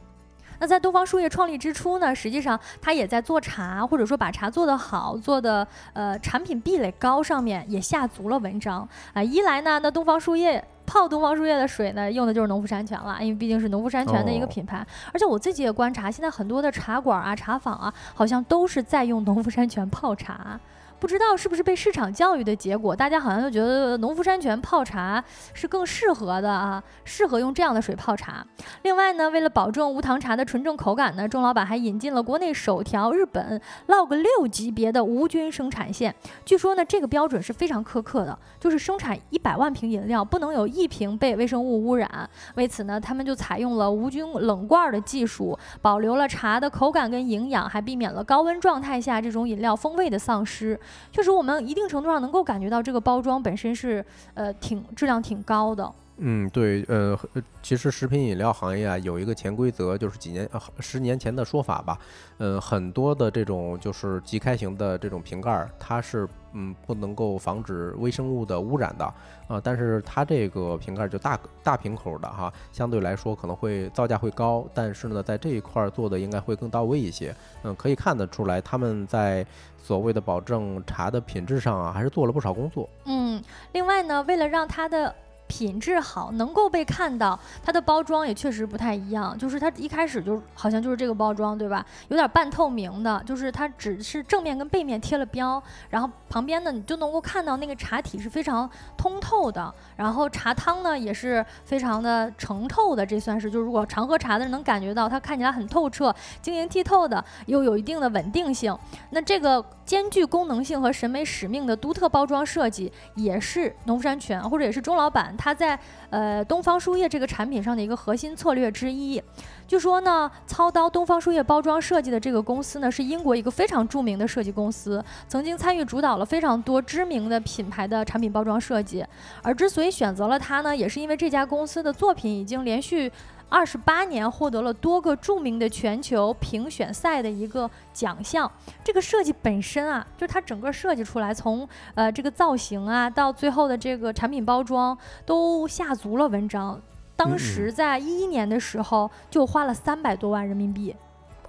[0.59, 9.23] 那在东方树叶创立之初呢，实际上他也在做茶，或者说把茶做得好，做的呃产品壁垒高上面也下足了文章啊。
[9.23, 14.85] 一来呢，那东方树叶泡东方树叶的水呢，用的就是农夫山泉了，因为毕竟是农夫山泉的一个品牌。
[15.13, 20.59] 而且我自己也观察，现在很多的茶馆啊、茶坊啊，好像都是在用农夫山泉泡茶。
[20.99, 28.45] 不知道是不是被市场教育的结果，大家好像就觉得农夫山泉泡茶是更适合的啊，适合用这样的水泡茶。
[28.81, 36.13] 另外呢，为了保证无糖茶的纯正口感呢，钟老板还引进了国内首条日本 Log 六级别的无菌生产线。
[36.43, 42.29] 据说呢，这个标准是非常苛刻的，就是生产一百万瓶饮料不能有一瓶被微生物污染。
[42.55, 50.77] 为此呢，他们就采用了无菌冷罐的技术，保留了茶的口感跟营养，还避免了高温状态下这种饮料风味的丧失。
[51.12, 55.91] 确实，我们一定程度上能够感觉到这个包装本身是，呃，挺质量挺高的。
[56.21, 57.17] 嗯，对，呃，
[57.63, 61.97] 其实食品饮料行业啊，有一个潜规则，就是几年、十年前的说法吧。
[62.39, 69.05] 嗯，很多的这种就是即开型的这种瓶盖，它是嗯不能够防止微生物的污染的
[69.47, 69.62] 啊。
[69.63, 77.34] 但是它这个瓶盖就大大瓶口的哈，相对来说可能会造价会高，但是呢，在这一块做的应该会更到位一些。
[77.63, 79.45] 嗯，可以看得出来，他们在
[79.82, 82.89] 所谓的保证茶的品质上啊，还是做了不少工作。
[83.05, 85.13] 嗯，另外呢，为了让它的
[85.49, 89.35] 品质好，能够被看到，它的包装也确实不太一样。
[89.35, 91.83] 就是它一开始就好像就是这个包装，对吧？
[92.09, 103.03] 有点半透明的，就是它只是正面跟背面贴了标，然后旁边呢你就能够看到那个茶体是非常通透的，然后茶汤呢也是非常的澄透的。
[103.03, 108.77] 这算是就是如果常喝茶的人能感觉到，它看起来很透彻、晶莹剔透的，又有一定的稳定性。
[109.09, 115.35] 那这个兼具功能性和审美使命的独特包装设计，也是农夫山泉或者也是钟老板。
[115.39, 119.23] 它在呃东方树叶这个产品上的一个核心策略之一。
[119.65, 129.06] 据说呢，操刀东方树叶包装设计的这个公司呢，是英国一个非常著名的设计公司，曾经参与主导了非常多知名的品牌的产品包装设计。
[129.41, 133.10] 而之所以选择了它呢，也是因为这家公司的作品已经连续。
[133.49, 138.49] 二十八年获得了多个著名的全球评选赛的一个奖项。
[138.83, 146.79] 这个设计本身啊，就是它整个设计出来，从呃这个造型啊，到最后的这个产品包装，都下足了文章。
[147.15, 150.95] 当时在一一年的时候，就花了三百多万人民币。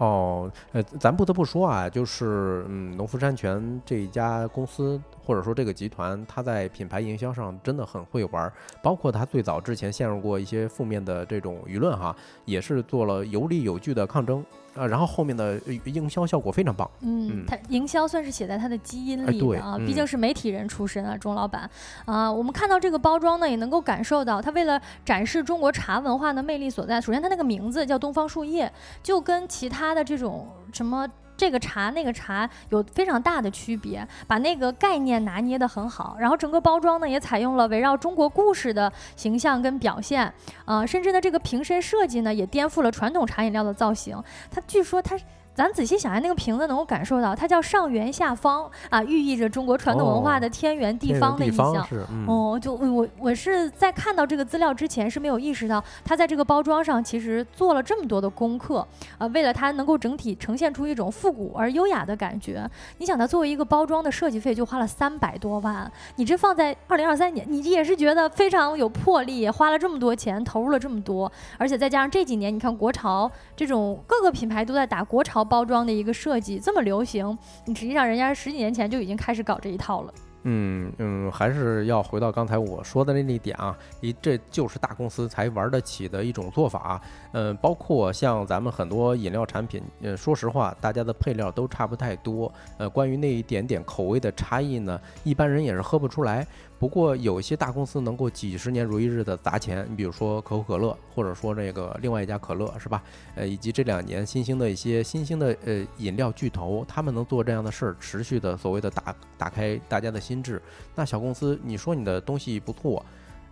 [0.00, 8.50] 哦，呃，咱不得不说啊，就是嗯，农夫山泉这一家公司或者说这个集团，它在品牌营销上真的很会玩，
[8.82, 14.42] 包括它最早之前陷入过一些负面的这种舆论哈，也是做了有理有据的抗争。
[14.80, 16.90] 啊，然后后面的营销效果非常棒。
[17.00, 21.68] 嗯，他营销算是写在他的基因里的啊，毕竟是媒体人出身啊，钟老板
[22.06, 22.32] 啊。
[22.32, 27.00] 我们看到这个包装呢，也能够感受到他为了展示中国茶文化的魅力所在。
[27.00, 31.06] 首先，他那个名字叫东方树叶，就跟其他的这种什么。
[31.40, 40.30] 这个茶那个茶有非常大的区别，把那个概念拿捏得很好，然后整个包装呢也采用了围绕中国故事的形象跟表现，
[40.66, 44.22] 呃，甚至呢这个瓶身设计呢也颠覆了传统茶饮料的造型。
[44.50, 45.18] 它据说它
[45.52, 51.86] 咱仔细想想，那个瓶子能够感受到，它叫上圆下方啊，寓意着中国传统文化的天圆地方的意象。
[52.26, 58.86] 哦，就我我是在看到这个资料之前是没有意识到，它在这个包装上其实做了这么多的功课
[59.18, 62.64] 啊，为了它能够整体呈现出一种复古而优雅的感觉。
[62.98, 75.39] 你想，它作为一个包装的设计费就花了三百多万，你这放在二零二三年，你也是觉得非常有魄力，花了这么多钱，投入了这么多，而且再加上这几年，你看国潮这种各个品牌都在打国潮。
[75.44, 80.14] 包装的一个设计这么流行，你实际上人家十几年前就已经开始搞这一套了。
[80.44, 86.98] 嗯嗯，还是要回到刚才我说的那那点啊，一这就是大公司才玩得起的一种做法。
[87.32, 92.50] 嗯，包括像咱们很多饮料产品，呃，说实话，大家的配料都差不太多。
[92.78, 96.46] 呃，关于那一点点口味的差异呢，一般人也是喝不出来。
[96.80, 103.02] 不过有一些大公司能够几十年如一日的砸钱，你比如说可口可乐，或者说这个另外一家可乐，是吧？
[103.34, 110.60] 呃，以及这两年新兴的一些新兴的呃饮料巨头，他们能做这样的事儿，持续的所谓的打打开大家的心智。
[110.94, 113.04] 那小公司，你说你的东西不错。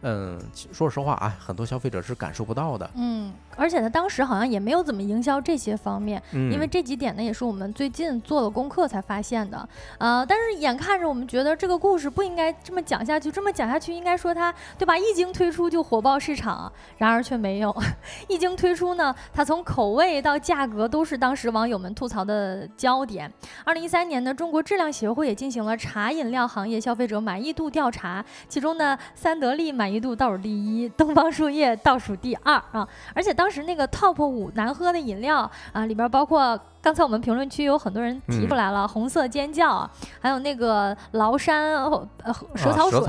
[0.02, 0.38] 嗯，
[0.72, 2.88] 说实话啊，很多消费者是感受不到的。
[2.94, 9.68] 嗯，而且呢，当时好像也没有怎么营销这些方面，因为这几点呢也是我们最近做了功课才发现的。
[9.98, 14.96] 呃，但是眼看着我们觉得这个故事不应该这么讲下去，这么讲下去应该说它对吧？
[14.96, 17.74] 一经推出就火爆市场，然而却没有。
[18.28, 23.28] 一经推出呢，它从口味到价格都是当时网友们吐槽的焦点。
[23.64, 29.87] 二零一三年呢，中国质量协会也进行了茶饮料行业消费者满意度调查，其中呢，三得利满。
[29.88, 32.86] 满意度倒数第一，东方树叶倒数第二啊！
[33.14, 42.06] 而且当时那个 top 五难喝的饮料啊，里边包括刚才我们评论区有很多人提出来了，红色尖叫，还有那个崂山呃
[42.54, 43.00] 蛇草水，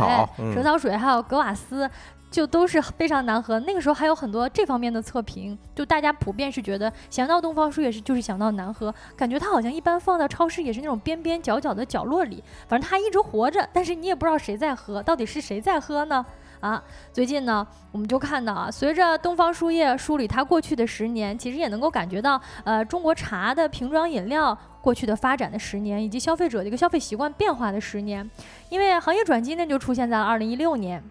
[0.55, 1.89] 蛇草水，还有格瓦斯，
[2.31, 3.59] 就都是非常难喝。
[3.59, 16.25] 那个时候还有很多这方面的测评，就大家普遍是觉得想到东方树叶是就是想到难喝，感觉它好像一般放到超市也是那种边边角角的角落里，反正它一直活着，但是你也不知道谁在喝，到底是谁在喝呢？
[16.59, 28.29] 啊，最近呢，我们就看到啊，随着东方树叶梳理它过去的十年，其实也能够感觉到，呃，中国茶的瓶装饮料过去的发展的十年，以及消费者的一个消费习惯变化的十年。
[28.69, 31.01] 因为行业转机呢，就出现在了二零一六年，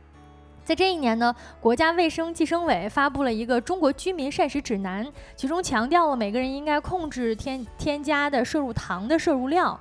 [0.65, 9.81] 在这一年呢，国家卫生计生委发布了一个中国居民膳食指南，其中强调了每个人应该控制添添加的摄入糖的摄入量。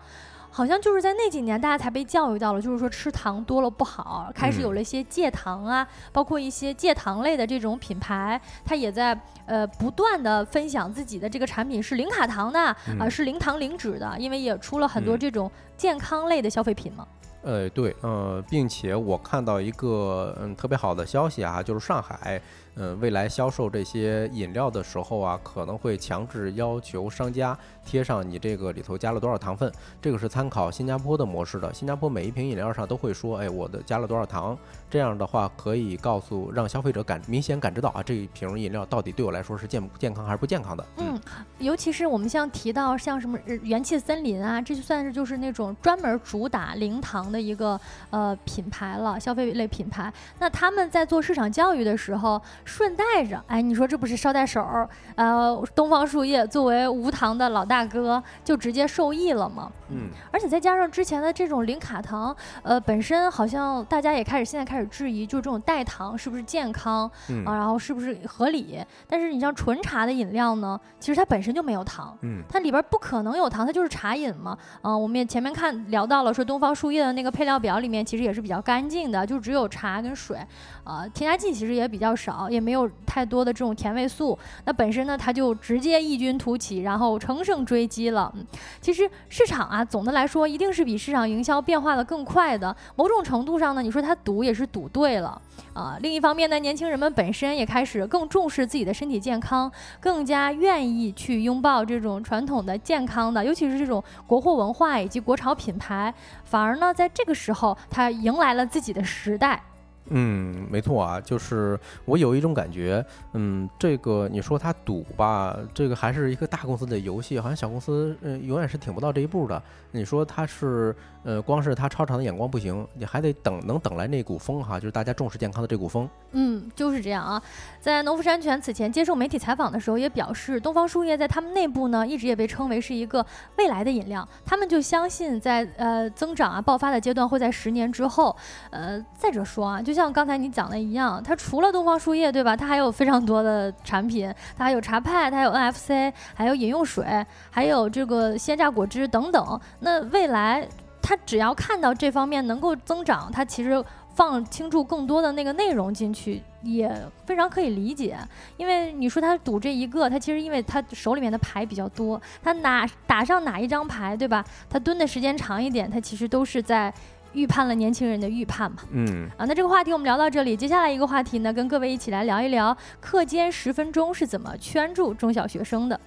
[0.58, 9.16] 好像就是在那几年，大家才被教育到了，就是说吃糖多了不好，开始有了一些戒糖啊，包括一些戒糖类的这种品牌，它也在
[9.46, 12.60] 呃不断的分享自己的这个产品是零卡糖的
[13.00, 17.08] 啊，是零糖零脂的，因为也出了很多这种健康类的消费品嘛。
[17.44, 22.42] 呃，对，呃，并且我看到一个嗯特别好的消息啊，就是上海。
[22.80, 29.72] 嗯，未来销售这些饮料的时候啊，可能会强制要求商家贴上你这个里头加了多少糖分。
[30.00, 31.74] 这个是参考新加坡的模式的。
[31.74, 34.56] 新加坡每一瓶饮料上都会说，哎，我的加了多少糖。
[34.90, 40.86] 这样的话可以告诉让消费者感明显感知到啊，这一瓶饮料到底对我来说是健健康还是不健康的。
[40.98, 41.20] 嗯，
[41.58, 47.80] 尤其是我们像提到像什么元气森林啊，这就算是就是那种专门主打零糖的一个
[48.12, 50.14] 呃品牌了，消费类品牌。
[50.38, 52.40] 那他们在做市场教育的时候。
[52.68, 54.88] 顺带着，哎，你说这不是捎带手儿？
[55.16, 59.72] 呃，东方树叶作为无糖的老大哥，就直接受益了吗？
[59.90, 67.10] 嗯，而且再加上之前的这种零卡糖，呃，本身好像大家也开始现在开始质疑，就这种代糖是不是健康
[67.46, 67.56] 啊？
[67.56, 68.78] 然后是不是合理？
[69.08, 74.58] 但是你像纯茶的饮料呢，其实它本身就没有糖，嗯，它里边不可能有糖，它就是茶饮嘛。
[74.82, 80.38] 嗯，我们也前面看聊到了，说东方树叶的那个配料表里面其实也是比较干净的，就只有茶跟水，
[80.84, 82.57] 呃，添加剂其实也比较少，也。
[82.58, 88.34] 也没有太多的这种甜味素，那本身呢，它就直接异军突起，然后乘胜追击了。
[88.82, 92.76] 其实市场啊，总的来说一定是比市场营销变化的更快的。
[92.96, 95.40] 某种程度上呢，你说它赌也是赌对了
[95.74, 95.98] 啊。
[96.02, 106.12] 另一方面呢，年轻人们本身也开始更重视自己的身体健康，更加愿意去拥抱这种传统的健康的，尤其是这种国货文化以及国潮品牌。
[106.44, 109.62] 反而呢，在这个时候，它迎来了自己的时代。
[110.10, 119.62] 嗯，没错啊，就是我有一种感觉，嗯，这个你说它赌吧，这个还是一个大公司的游戏，好像小公司嗯永远是挺不到这一步的。
[119.92, 120.96] 你说它是。
[121.24, 126.08] 呃，光是它超长的眼光不行，你还得等能等来那股风哈，就是大家重视健康的这股风。
[126.32, 127.42] 嗯，就是这样啊。
[127.82, 133.26] 在农夫山泉此前接受媒体采访的时候，也表示东方树叶在他们内部呢，一直也被称为是一个
[133.58, 134.26] 未来的饮料。
[134.46, 138.34] 他们就相信在呃增长啊爆发的阶段会在十年之后。
[138.70, 140.14] 呃，再者说啊，就像。
[140.14, 142.56] 刚才你讲的一样，它除了东方树叶，对吧？
[142.56, 147.04] 它还有非常多的产品，它还有茶派，它有 NFC，还有饮用水，
[147.50, 149.60] 还有这个鲜榨果汁等等。
[149.80, 150.68] 那未来
[151.02, 153.84] 它只要看到这方面能够增长，它其实。
[154.18, 156.92] 放清楚更多的那个内容进去，也
[157.28, 158.18] 非常可以理解。
[158.58, 164.44] 因为你说他赌这一个，他其实因为他手里面的牌比较多，他哪打上哪一张牌，对吧？
[164.68, 166.92] 他蹲的时间长一点，他其实都是在
[167.38, 168.78] 预判了年轻人的预判嘛。
[168.92, 169.30] 嗯。
[169.38, 176.00] 啊，那这个话题我们聊到这里，接下来一个话题呢，跟各位一起来聊一聊课间十分钟是怎么圈住中小学生的。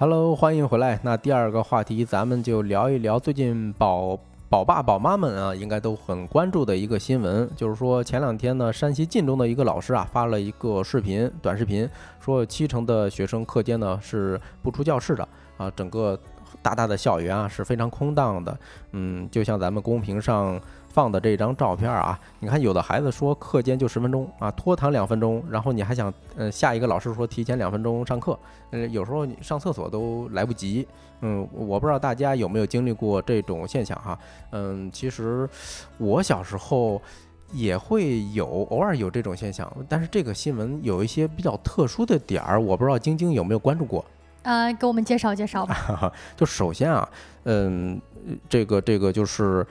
[0.00, 0.98] Hello，欢迎回来。
[1.02, 11.86] 那第二个话题，咱们就聊一聊最近宝宝爸宝妈们啊，应该都很关注的一个新闻，就是说前两天呢，山西晋中的一个老师啊，发了一个视频，短视频，
[12.18, 15.28] 说七成的学生课间呢是不出教室的
[15.58, 16.18] 啊，整个
[16.62, 18.58] 大大的校园啊是非常空荡的。
[18.92, 20.58] 嗯，就像咱们公屏上。
[20.92, 28.36] 放的这张照片啊，你看有的孩子说课间就十分钟啊，拖堂两分钟，然后你还想，呃，下一个老师说提前两分钟上课，
[28.70, 30.86] 呃，有时候你上厕所都来不及，
[31.20, 34.18] 嗯，我不知道大家有没有经历过这种现象哈，
[34.50, 35.48] 嗯，其实
[35.96, 37.00] 我小时候
[37.52, 44.04] 也会有偶尔有这种现象，但是这个新闻有一些比较特殊的点儿，我不知道晶晶有没有关注过，
[44.42, 46.12] 呃，给我们介绍介绍吧。
[46.36, 47.08] 就首先啊，
[47.44, 48.00] 嗯，
[48.48, 49.64] 这个这个就是。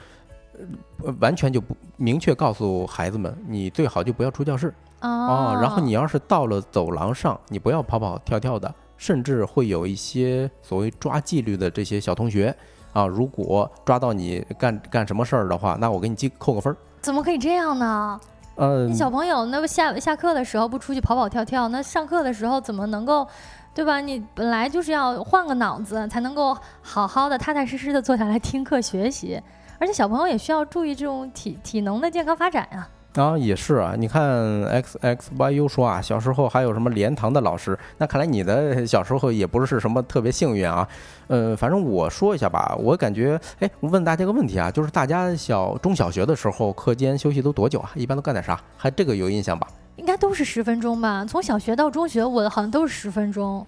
[1.20, 5.57] 完全就不明确告诉孩子们，你最好就不要出教室哦。
[5.62, 12.55] 然后你要是到了走廊上，你不要跑跑跳跳的，甚至会有一些所谓抓纪律的这些小同学
[12.93, 16.76] 啊，如果抓到你干干什么事儿的话，那我给你记扣个分儿。
[17.01, 18.20] 怎么可以这样呢？
[18.55, 23.26] 嗯，小朋友，那不下下课的时候不出去跑跑跳跳，那上课的时候怎么能够，
[23.74, 24.01] 对吧？
[24.01, 29.41] 你本来就是要换个脑子，才能够好好的、踏踏实实的坐下来听课学习。
[29.80, 32.88] 而且小朋友也需要注意这种体体能的健康发展呀。
[33.15, 33.95] 啊，也是啊。
[33.97, 37.77] 你看 X X Y U 说啊，小时候还有什么连堂的老师？
[37.97, 40.88] 那看来你的小时候也不是什么特别幸运啊。
[41.27, 47.89] 呃，反正我说一下吧，我感觉，哎，我问大家个问题啊，就是大家小中小学的时候课间休息都多久啊？
[47.95, 48.61] 一般都干点啥？
[48.77, 49.67] 还这个有印象吧？
[49.95, 51.25] 应该都是十分钟吧。
[51.25, 53.65] 从小学到中学，我好像都是十分钟。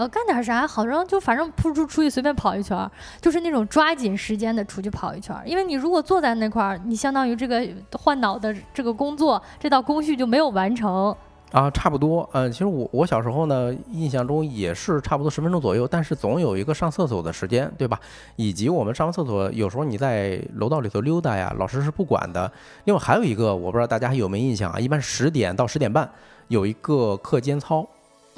[0.00, 0.66] 呃，干点啥？
[0.66, 2.90] 好像就反正不出出去随便跑一圈，
[3.20, 5.36] 就是那种抓紧时间的出去跑一圈。
[5.44, 11.14] 因为你如果坐在那块儿，你相当于这个换脑的这个工作，这道工序就没有完成
[11.52, 11.70] 啊。
[11.72, 18.00] 差不多，嗯，其实我我小时候呢，印象中也是差不多十分钟左右，但是总有一个上厕所的时间，对吧？
[18.36, 22.50] 以及我们上完厕所，有时候你在楼道里头溜达呀，老师是不管的。
[22.84, 24.80] 另外还有一个，我不知道大家还有没有印象啊？
[24.80, 26.10] 一般十点到十点半
[26.48, 27.86] 有一个课间操。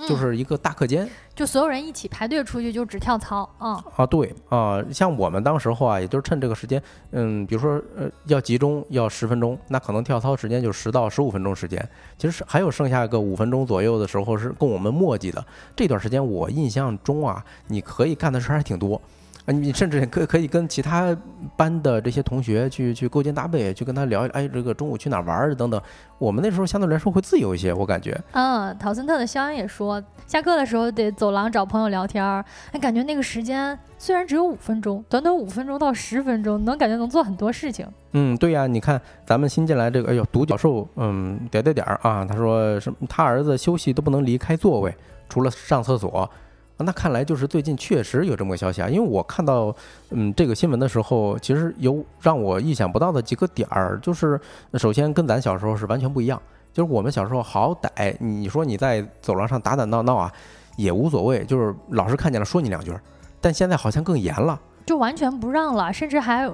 [0.06, 6.82] 就是一个大课间，就所有人一起排队出去就只跳操啊啊对啊，像我们当时候啊，也就是趁这个时间，
[7.12, 11.88] 嗯，比如说呃要集中要十分钟，那可能跳操时间就十到十五分钟时间，
[12.18, 15.44] 其实还有剩下个五分钟左右的时候是供我们墨迹的。
[15.76, 19.00] 这段时间我印象中啊，你可以干的事儿还挺多。
[19.44, 21.16] 啊，你甚至可可以跟其他
[21.56, 25.80] 班的这些同学去去勾肩搭背，去跟他聊，哎，这个中午去哪玩儿等等。
[26.18, 28.16] 我们那时候相对来说会自由一些，我感觉。
[28.32, 32.44] 嗯，陶森特的肖恩也说，下课的时候得走廊找朋友聊天儿。
[32.70, 37.84] 哎，感觉那个时间虽然只有五分钟，短短五分钟到十分钟，能感觉能做很多事情。
[38.12, 42.96] 嗯，对呀，你看咱们新进来这个，哎呦，独角兽，嗯，点点点儿啊，他说什么？
[43.08, 44.94] 他儿子休息都不能离开座位，
[45.28, 46.30] 除了上厕所。
[46.78, 49.72] 那看来就是最近确实有这么个消息啊，因为我看到
[50.10, 54.40] 嗯这个新闻的时候，其实有让我意想不到的几个点儿，就是
[54.74, 56.40] 首先跟咱小时候是完全不一样，
[56.72, 60.32] 就是我们小时候好歹你说你在走廊上打打闹闹啊
[60.76, 62.92] 也无所谓，就是老师看见了说你两句，
[63.40, 66.50] 但现在好像更严了，就完全不让了，甚至还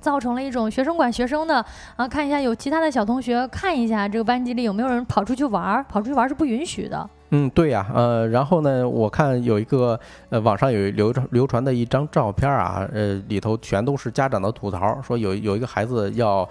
[0.00, 1.64] 造成了一种学生管学生的
[1.96, 7.08] 啊，看一下有其他的小同学看一下这个班级里有没有人跑出去玩儿，跑出去玩儿是不允许的。
[7.30, 9.98] 嗯，对呀，呃，然后呢，我看有一个
[10.28, 16.46] 呃，网上有流传流传的一张照片啊，呃，里头全都是家长的吐槽，说有有一个孩子要，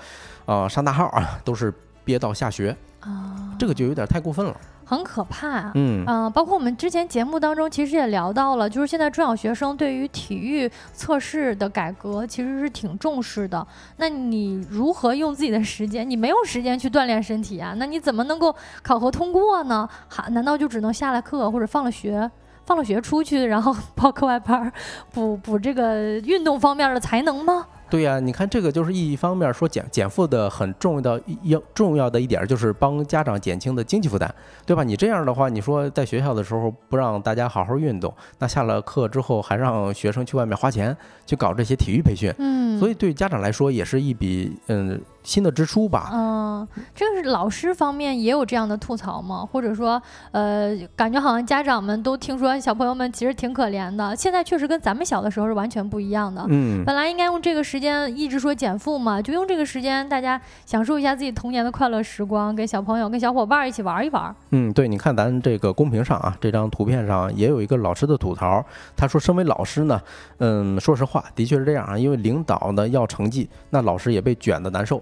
[0.46, 1.72] 呃，上大号啊，都是
[2.04, 4.56] 憋到下学啊，这个就有点太过分了。
[4.84, 13.66] 很可怕，嗯包括我们之前节目当中其实也聊到了，就是现在中小学生对于体育测试的改革其实是挺重视的。
[13.98, 16.10] 那你如何用自己的时间？
[16.10, 17.74] 你没有时间去锻炼身体啊？
[17.78, 19.88] 那你怎么能够考核通过呢？
[20.10, 22.30] 还难道就只能下了课或者放了学，
[22.66, 24.70] 放了学出去，然后报课外班，
[25.14, 27.66] 补补这个运动方面的才能吗？
[27.92, 34.34] 对呀，你看这个就是一方面说减减负的很重要的要重要的一点就是帮家长减轻的经济负担，
[34.66, 34.82] 对吧？
[34.82, 45.00] 你这样的话，你说在学校的时候不让大家好好运动，那下了课之后还让学生去外面花钱去搞这些体育培训，嗯，所以对家长来说也是一笔嗯。
[45.24, 49.48] 新的支出吧，嗯，这个是老师方面也有这样的吐槽吗？
[49.52, 50.02] 或者说，
[50.32, 54.16] 呃，感觉好像家长们都听说小朋友们其实挺可怜的。
[54.16, 56.44] 现在确实跟咱们小的时候是完全不一样的。
[56.50, 64.36] 嗯，本来应该用这个时间一直说减负嘛，就用这个时间大家享受一下自己童年的快乐时光，跟小朋友、跟小伙伴一起玩一玩。
[64.50, 68.64] 嗯，对，你看咱这个公屏上啊，这张图片上也有一个老师的吐槽，
[68.96, 70.02] 他说，身为老师呢，
[70.40, 75.02] 嗯，说实话，的确是这样啊，因为领导呢要成绩，那老师也被卷的难受。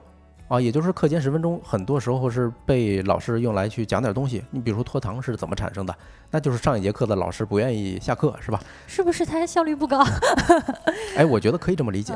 [0.49, 4.43] 啊，也就是课间十分钟，很多时候是被老师用来去讲点东西。
[4.49, 5.95] 你比如说拖堂是怎么产生的？
[6.31, 8.59] 那就是上一节课的老师不愿意下课，是吧？
[8.87, 10.03] 是不是他效率不高？
[11.15, 12.13] 哎，我觉得可以这么理解。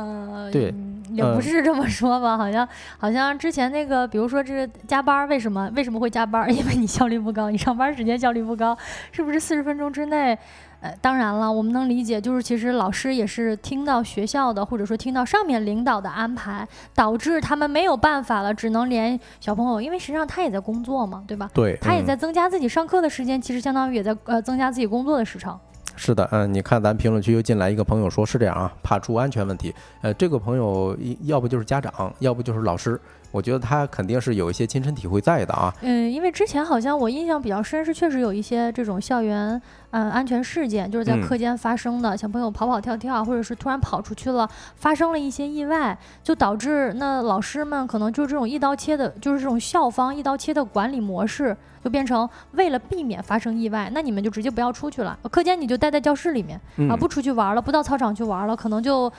[0.51, 0.73] 对，
[1.13, 2.37] 也不是这么说吧？
[2.37, 6.47] 好像好像之前那个，比如说这加班，为什么为什么会加班？
[6.53, 8.77] 因为你效率不高，你上班时间效率不高，
[9.11, 10.37] 是不是四十分钟之内？
[10.81, 21.49] 呃，当然了，我们能理解，就是其实老师也是听到学校的，或者说听到上面领导的安排，导致他们没有办法了，只能连小朋友，因为实际上他也在工作嘛，对吧？
[21.53, 25.57] 对，他也在增加自己上课的时间，其实相当于也在呃增加自己工作的时长。
[25.95, 29.73] 是的，嗯，你看咱评论区又进来一个朋友说，是这样啊，怕出安全问题。
[30.01, 32.99] 呃，这个朋友要不就是家长，要不就是老师。
[33.33, 35.73] 我觉得他肯定是有一些亲身体会在的啊。
[35.81, 39.59] 嗯，因为之前好像我印象比较深，是确实有一些这种校园
[39.89, 59.11] 嗯安全事件，就是在课间发生的，小朋友跑跑跳跳，或者是突然跑出去了，发生了一些意外，就导致那老师们可能就是这种一刀切的，就是这种校方一刀切的管理模式，就变成为了避免发生意外，那你们就直接不要出去了，课间你就待在教室里面啊，不出去玩了，不到操场去玩了，可能就。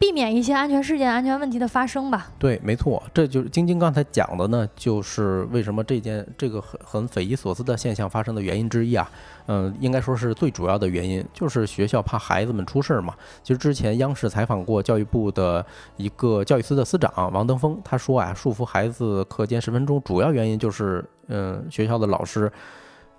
[0.00, 2.32] 避免一些安全事件、安全问题的发生吧。
[2.38, 9.08] 对，没错，这就是晶晶刚才讲的呢，就是为什么这件这个很很匪夷所思的现象发生的原因之一啊。
[9.46, 13.14] 嗯，应该说是最主要的原因，就是学校怕孩子们出事儿嘛。
[13.42, 15.64] 其实之前央视采访过教育部的
[15.98, 22.50] 一个教育司的司长王登峰，他说啊，束缚孩子课间十分钟，主要原因就是嗯，学校的老师。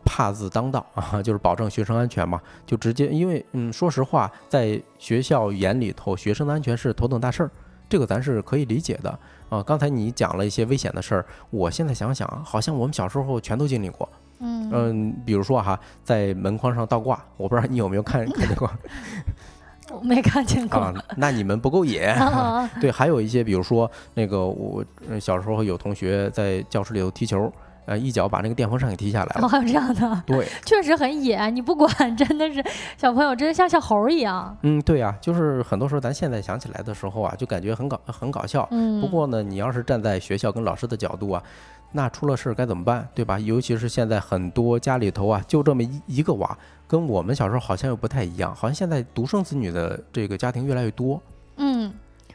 [0.06, 7.52] 怕字当道 啊，就是保证学生安全嘛，就直接因为嗯，说实话，在学校眼里头，学生的安全是头等大事儿，
[7.90, 9.62] 这个咱是可以理解的啊。
[9.64, 14.08] 刚才你讲了一些危险的事儿，我现在想想啊，好像我们小时候全都经历过。
[14.40, 18.70] 嗯嗯，比如说哈，在门框上倒挂，我不知道你有没有看看见过？
[19.94, 20.94] 我没看见过啊。
[21.18, 22.16] 那你们不够野。
[22.80, 24.84] 对，还有一些，比如说那个我
[25.20, 27.52] 小时候有同学在教室里头踢球。
[27.92, 29.48] 呃，一脚把那个电风扇给踢下来了。
[29.50, 30.24] 还有这样的？
[30.26, 31.50] 对，确实很野。
[31.50, 32.64] 你不管， 真的是
[32.98, 34.56] 小朋友，真的像小猴一样。
[34.62, 38.66] 嗯，对呀，就是很多时候咱现在想起来的时候啊，就感觉很搞很搞笑。
[38.72, 39.02] 嗯。
[39.02, 41.44] 不过呢，你要是站在学校跟老师的角度啊，
[41.92, 43.38] 那出了事该怎么办，对吧？
[43.38, 51.22] 尤其是现在很多家里头啊，就这么一一个娃，跟我们小时候好像又不太一样，好像现在独生子女的这个家庭越来越多。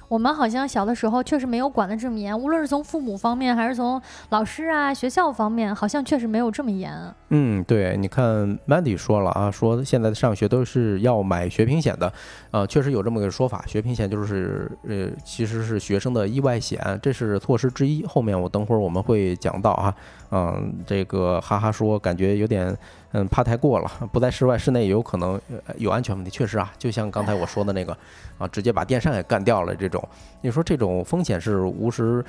[0.09, 4.01] 我们好像小的时候确实没有管得这么严，无论是从父母方面还是从
[4.31, 6.93] 老师啊、学校方面，好像确实没有这么严。
[7.31, 12.13] 嗯，对，你看 Mandy 说了啊，说现在的上学都是要买学平险的，
[12.53, 18.05] 呃，确实有这么个说法，学平险就是呃，其实是学生的意外险，这是措施之一。
[18.07, 19.95] 后面我等会儿我们会讲到啊，
[20.31, 22.77] 嗯，这个哈哈说感觉有点。
[23.13, 25.41] 嗯，怕太过了，不在室外，室内也有可能
[25.79, 26.31] 有安全问题。
[26.31, 27.97] 确实啊，就像刚才我说的那个，
[28.37, 30.07] 啊，直接把电扇给干掉了这种。
[30.43, 32.23] 你说这种风险是无时，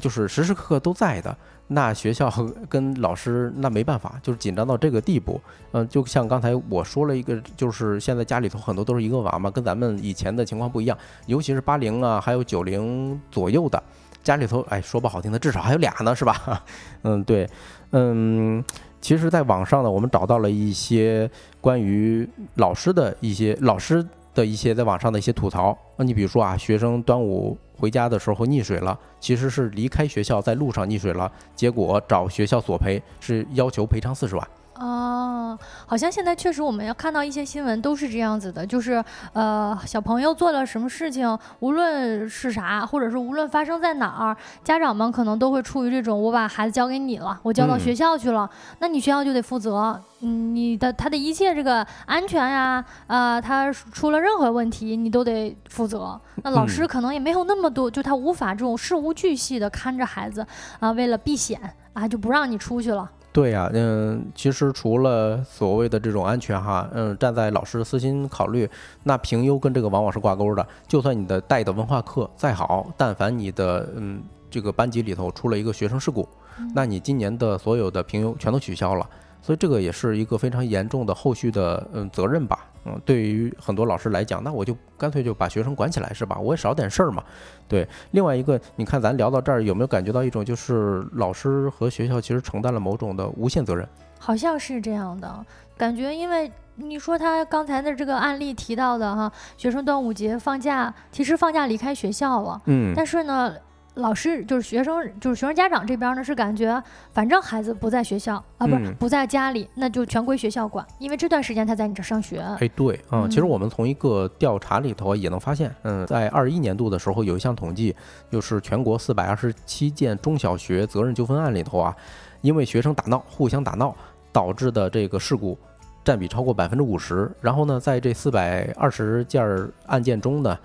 [0.00, 1.34] 就是时时刻刻都在的。
[1.68, 2.30] 那学校
[2.68, 5.40] 跟老师那没办法，就是紧张到这个地步。
[5.72, 10.98] 嗯，就像刚才我说了一个，就是现在家里头很多都是一个娃嘛，跟咱们以前的情况不一样。
[11.26, 13.82] 尤其是八零啊，还有九零左右的
[14.22, 16.62] 家里头，哎，说不好听的，至少还有俩呢，是吧？
[17.02, 17.48] 嗯，对，
[17.92, 18.62] 嗯。
[19.04, 21.30] 其实，在网上呢，我们找到了一些
[21.60, 24.02] 关于老师的一些老师
[24.32, 25.76] 的一些在网上的一些吐槽。
[25.98, 34.48] 那你比如说啊，学生端午回家的时候溺水了，其实是离开学校在路上溺水了，结果找学校索赔，是要求赔偿四十万。
[34.76, 35.56] 哦，
[35.86, 39.02] 好像现在确实我们要看到一些新闻都是这样子的，就是
[39.32, 48.50] 呃小朋友做了什么事情，无论是啥，或者是无论发生在哪儿，家长们可能都会出于这种我把孩子交给你了，我交到学校去了，
[48.80, 56.20] 那你学校就得负责，嗯，你的他的一切这个安全呀，啊，他出了任何问题你都得负责。
[56.42, 60.44] 那老师可能也没有那么多，就他无法这种事无巨细的看着孩子
[60.80, 61.60] 啊，为了避险
[61.92, 63.08] 啊就不让你出去了。
[63.34, 68.70] 对呀，嗯，其实除了所谓的这种安全哈，嗯，站在老师的私心考虑，
[69.02, 70.64] 那评优跟这个往往是挂钩的。
[70.86, 76.28] 就算你的带的文化课再好，但凡你的嗯这个班级里头出了一个学生事故，
[76.72, 79.04] 那你今年的所有的评优全都取消了。
[79.42, 86.38] 所以这个也是一个非常严重的后续的嗯责任吧，嗯，对于很多老师来讲，那我就干脆就把学生管起来是吧？
[86.38, 87.22] 我也少点事儿嘛。
[87.66, 93.88] 对，另外一个，你看咱聊到这儿，有没有感觉到一种就是老师和学校其实承担了某种的无限责任？
[94.18, 95.44] 好像是这样的
[95.76, 103.54] 感觉，因为你说他刚才的这个案例提到的哈，学生端午节放假，其实放假离开学校了，嗯，但是呢。
[103.94, 106.82] 老师就是学生，就是学生家长这边呢，是感觉
[107.12, 112.40] 反正孩子不在学校啊，不是不在家里，那就全归学校管，因为这段时间他在你这上学。
[112.58, 117.94] 哎，对，嗯，其实我们从一个调查里头也能发现，嗯，在二一年度的时候有一项统计，
[118.30, 121.94] 就是全国四百二十七件中小学责任纠纷案里头啊，
[122.40, 123.94] 因为学生打闹、互相打闹
[124.32, 125.56] 导致的这个事故
[126.02, 127.30] 占比超过百分之五十。
[127.40, 129.44] 然后呢，在这四百二十件
[129.86, 130.58] 案件中呢。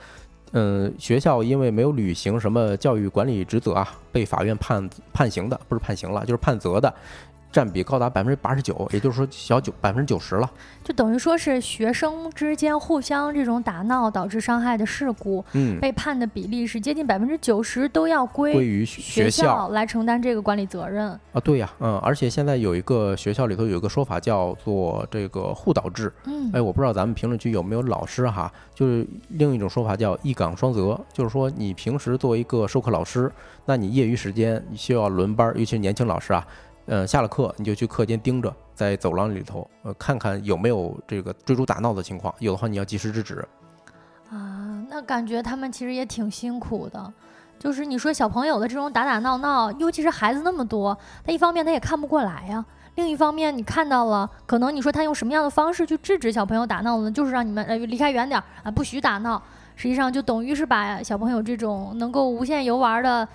[0.52, 6.94] 嗯，学校因为没有履行什么教育管理职责啊，被法院判判刑的，不是判刑了，就是判责的。
[7.52, 10.50] 占比高达百分之八十九，也就是说小九百分之九十了，
[10.84, 33.32] 就等于说是学生之间互相这种打闹导致伤害的事故，嗯，被判的比例是接近百分之九十都要归归于学校来承担这个管理责任啊，对呀，嗯，而且现在有一个学校里头有一个说法叫做这个互导制，嗯，哎，我不知道咱们评论区有没有老师哈，就是另一种说法叫一岗双责，就是说你平时作为一个授课老师，
[33.66, 36.46] 那你业余时间你需要轮班，尤其是年轻老师啊。
[36.92, 43.48] 嗯，下了课你就去课间盯着，在走廊里头，呃，看看有没有这个追逐打闹的情况，有的话你要及时制止。
[44.32, 47.14] 啊，那感觉他们其实也挺辛苦的。
[47.60, 52.66] 就是你说小朋友的这种打打闹闹，尤其是孩子那么多，他一方面他也看不过来呀，
[52.96, 57.12] 另一方面你看到了，可能你说他用什么样的方式去制止小朋友打闹呢？
[57.12, 59.40] 就是让你们呃离开远点儿啊，不许打闹。
[59.76, 63.28] 实际上就等于是把小朋友这种能够无限游玩的。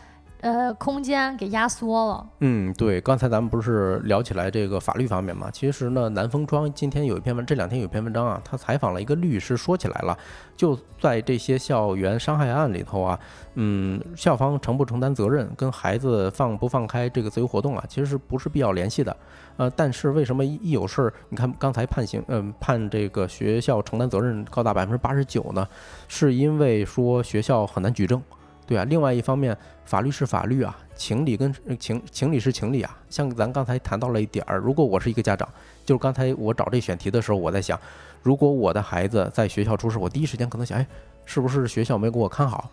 [0.45, 2.26] 呃，空间给压缩了。
[2.40, 5.51] 嗯，对，刚才咱们不是聊起来这个法律方面嘛？
[5.51, 10.14] 其实呢，南风窗今天有一篇文，这两天有一篇文章啊，他采访了一个律师，说起来了，
[10.55, 13.18] 就在这些校园伤害案里头啊，
[13.55, 19.16] 嗯，校方承不承担责任，跟孩子放不放开这个自由活动啊，其实是不是必要联系的？
[19.57, 25.66] 呃，但是为什么一有事儿，你看刚才判刑，嗯，判这个学校承担责任高达百分之八十九呢？
[26.07, 28.20] 是因为说学校很难举证。
[28.67, 32.99] 对啊，另外一方面，法律是法律啊，情理跟情情理是情理啊。
[33.11, 35.49] 像咱刚才谈到了一点儿，如果我是一个家长，
[35.85, 37.79] 就是刚才我找这选题的时候，我在想，
[38.23, 40.87] 如果我的孩子在学校出事，我第一时间可能想，哎，
[41.25, 42.71] 是不是学校没给我看好？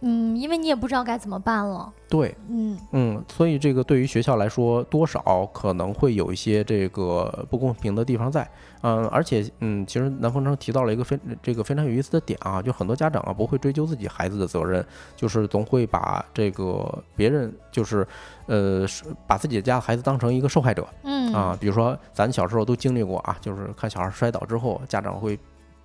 [0.00, 1.92] 嗯，因为你也不知道该怎么办了。
[2.08, 8.48] 对，嗯嗯，所以这个对于学校来说，多少可能会有一些这个不公平的地方在。
[8.82, 14.84] 嗯，而且嗯，其实南风城提到了一个非这个非常有意思的点啊，就很多家长啊不会追究自己孩子的责任，
[15.16, 18.06] 就是总会把这个别人就是
[18.46, 18.86] 呃
[19.26, 20.86] 把自己的家孩子当成一个受害者。
[21.02, 25.38] 嗯啊，比如说咱小时候都经历过啊，就是看小孩摔倒之后，家长会。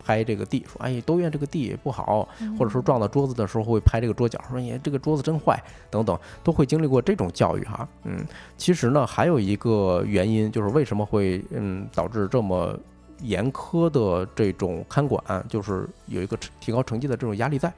[0.05, 2.27] 拍这个地，说哎，都怨这个地不好，
[2.57, 7.87] 或者说撞到桌子的时候会拍这个桌角，说你这个桌子真坏，等等，都会经历过这种教育哈。
[8.03, 8.25] 嗯，
[8.57, 12.77] 其实呢，还有一个原因就是为什么会嗯导致这么
[13.21, 17.71] 严苛的这种看管，就是有一个提高成绩的这种压力在。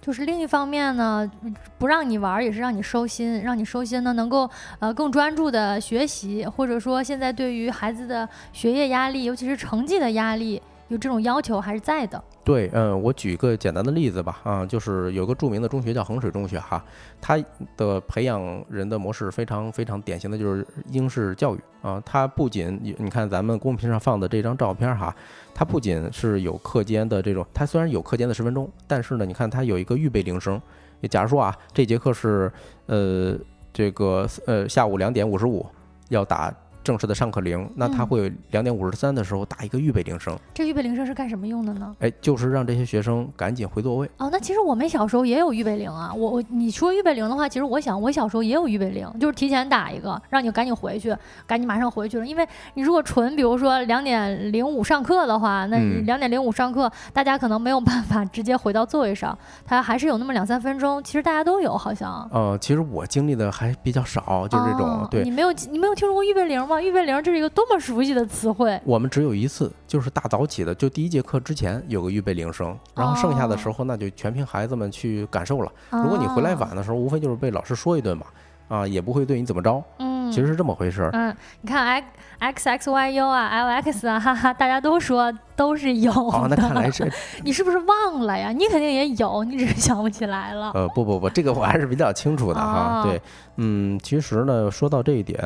[0.00, 1.30] 就是另一方面呢，
[1.78, 4.50] 不让你玩也是让你收心，让你收心呢，能够
[4.80, 10.60] 呃更专注的学习，或者说现在对于孩子的学业压力，尤其是成绩的压力。
[10.92, 12.22] 就这种要求还是在的。
[12.44, 16.84] 对，嗯，我举一个简单的例子吧，啊，就是有个著名的中学叫衡水中学哈，
[17.18, 17.42] 它
[17.78, 22.02] 的培养人的模式非常非常典型的就是英式教育啊。
[22.04, 25.14] 它不仅你看咱们公屏上放的这张照片哈，
[25.54, 30.60] 它不仅是有课间的这种，它虽然有课间的十分钟，但是呢，你看它有一个预备铃声。
[31.08, 32.52] 假如说啊，这节课是
[32.86, 33.34] 呃
[33.72, 35.64] 这个呃下午两点五十五
[36.10, 36.54] 要打。
[36.82, 40.36] 正式的上课铃，那他会两点五十三的时候打一个预备铃声。
[40.52, 41.94] 这预备铃声是干什么用的呢？
[42.00, 44.10] 哎，就是让这些学生赶紧回座位。
[44.18, 46.12] 哦，那其实我们小时候也有预备铃啊。
[46.14, 51.16] 我我你说预备铃的话，其实我想我小时候也有预备铃，就是提前打一个，让你赶紧回去，
[51.46, 52.26] 赶紧马上回去了。
[52.26, 61.02] 因为你如果纯比如说两点零五上课的话，那你两点零五上课，大家可能没有办法直接回到座位上，他还是有那么两三分钟。
[61.02, 62.28] 其实大家都有好像。
[62.32, 65.06] 呃，其实我经历的还比较少，就是这种。
[65.10, 66.71] 对，你没有你没有听说过预备铃吗？
[66.80, 68.80] 预备铃，这是一个多么熟悉的词汇。
[68.84, 75.72] 我们只有一次，就是大早起的，就第一节课之前有个预备铃声，然后剩下的时候那就全凭孩子们去感受了。
[75.90, 78.26] 如果你回来晚的时候，无非就是被老师说一顿嘛，
[78.68, 79.82] 啊，也不会对你怎么着。
[79.98, 80.12] 嗯。
[80.32, 81.10] 其实是这么回事。
[81.12, 82.06] 嗯，你看 x
[82.38, 85.30] x x y u 啊，l x 啊，哈哈，大家都说
[85.62, 86.10] 都是有。
[86.10, 87.08] 哦，那看来是
[87.44, 88.50] 你是不是忘了呀？
[88.50, 90.72] 你肯定也有，你只是想不起来了。
[90.74, 93.04] 呃，不不不，这个我还是比较清楚的哈。
[93.04, 93.22] 对，
[93.58, 95.38] 嗯，其实呢，说到这一点，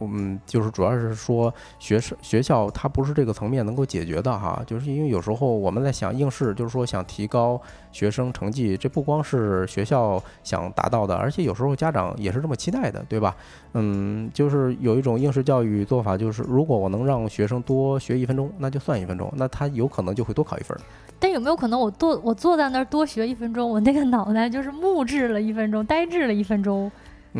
[0.00, 4.62] 嗯，就是主要是说学生学校它不是这个层面能够解决的哈。
[4.66, 7.60] 就是因为有时候我们在想应试，就是说想提高
[7.92, 13.36] 学生成绩，这不光是学校想达到的，而且有时候家长也是这么期待的，对吧？
[13.74, 20.78] 嗯，就是有一种应试教育做法，就是如果我能让学生多学一分钟，那就算一分钟，那他他有可能就会多考一分。
[21.18, 26.88] 但有没有可能我坐我坐在那儿多学一分钟，我那个脑袋就是木质了一分钟，呆滞了一分钟？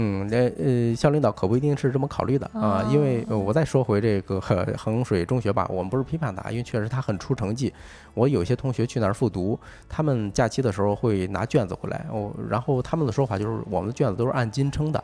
[0.00, 4.40] 嗯，那呃，校领导可不一定是这么考虑的啊，因为我再说回这个
[4.78, 7.72] 衡水中学吧，我们不是批判他，因为确实他很出成绩。
[8.14, 15.02] 我有些同学去那儿复读，他们假期的时候会拿卷子回来，哦，然后他们的说法就是我们的卷子都是按斤称的，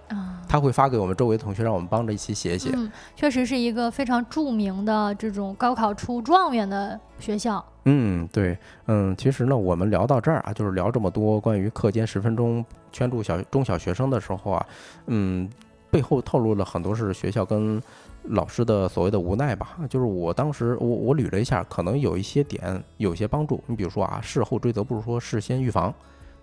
[0.48, 2.70] 他会发给我们周围的同学，让我们帮着一起写一写。
[2.74, 7.64] 嗯，确实是一个非常著名的这种高考出状元的学校。
[7.84, 8.56] 嗯，对，
[8.86, 14.66] 嗯，其实呢，我们聊到这儿啊，就是聊这么多关于课间十分钟圈住小中小学生的时候啊，
[15.06, 15.48] 嗯，
[15.90, 17.82] 背后透露了很多是学校跟
[18.24, 19.76] 老师的所谓的无奈吧。
[19.88, 23.62] 就是我当时我我捋了一下，可能有一些点有一些帮助。
[23.66, 25.92] 你比如说啊，事后追责不如说事先预防。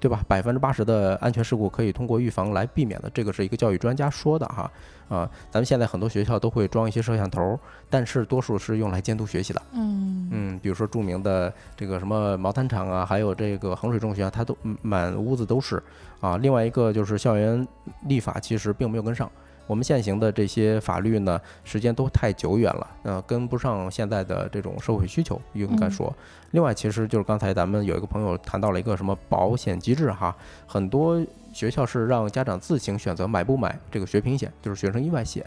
[0.01, 0.25] 对吧？
[0.27, 4.67] 百分之八十的安全事故可以通过预防来避免的，这个是一个教育专家说的哈。
[5.11, 7.59] 啊，咱们现在很多学校都会装一些摄像头，
[7.89, 9.61] 但是多数是用来监督学习的。
[9.73, 15.83] 嗯嗯，比如说著名的这个什么毛坦厂啊，还有这个衡水中学，它都满屋子都是
[16.21, 16.37] 啊。
[16.37, 17.67] 另外一个就是校园
[18.07, 19.29] 立法其实并没有跟上。
[19.71, 26.13] 我们现行的这些法律呢，时间都太久远了，呃，跟不上现在的这种社会需求，应该说。
[26.49, 30.35] 另外，其实就是刚才咱们有一个朋友谈到了一个什么保险机制哈，
[30.67, 35.41] 很多学校是让家长自行选择买不买这个学平险，就是学生意外险。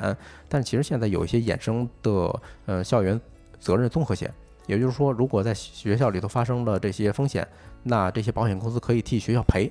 [0.48, 3.20] 但其实现在有一些衍生的呃校园
[3.60, 4.32] 责任综合险，
[4.66, 7.46] 也就是说，如果在学校里头发生了这些风险，
[7.82, 9.70] 那这些保险公司可以替学校赔。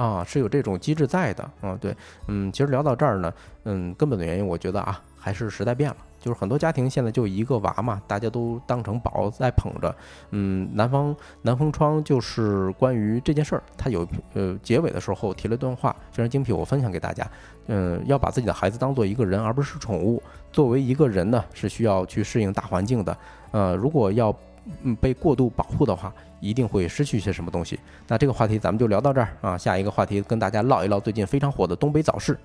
[0.00, 1.94] 啊，是有这种机制在的啊，对，
[2.26, 3.30] 嗯，其实聊到这儿呢，
[3.64, 9.94] 嗯，根本的原因，我觉得啊，还是时代变了，就是很多家庭现在就一个娃嘛，大家都当成宝在捧着，
[10.30, 17.30] 嗯，南方南风窗就是关于这件事儿，他有呃结尾的时候提了一段话，非常精辟，我分享给大家，
[17.66, 23.14] 嗯，要把自己的孩子当做一个人，而不是宠物，作为一个人呢，是需要去适应大环境的，
[23.50, 24.34] 呃，如果要。
[24.82, 27.78] 嗯，被过度保护的话，一定会失去一些什么东西。
[28.08, 32.36] 那这个话题咱们就聊到这儿啊，下一个话题跟大家唠一唠最近非常火的东北早市。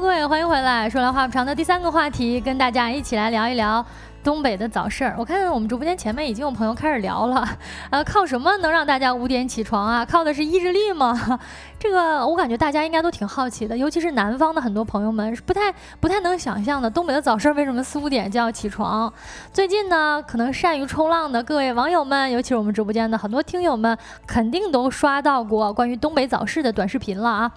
[0.00, 0.88] 各位，欢迎回来。
[0.88, 3.84] 说来话不长的第三个话题，跟大家一起来聊一聊
[4.22, 5.16] 东北的早市儿。
[5.18, 7.44] 我看我们直播间前面已经有朋友开始聊了，
[7.90, 10.06] 呃，靠什么能让大家五点起床啊？
[10.06, 11.40] 靠的是意志力吗？
[11.80, 19.12] 这个我感觉大家应该都挺好奇的，尤其是南方的很多朋友们是不太不太能想象的，东北的早市为什么四五点就要起床？
[19.52, 27.50] 最近呢，可能善于冲浪的各位网友们，尤其是我们直播间的很多听友们，肯定都刷到过关于东北早市的短视频了啊。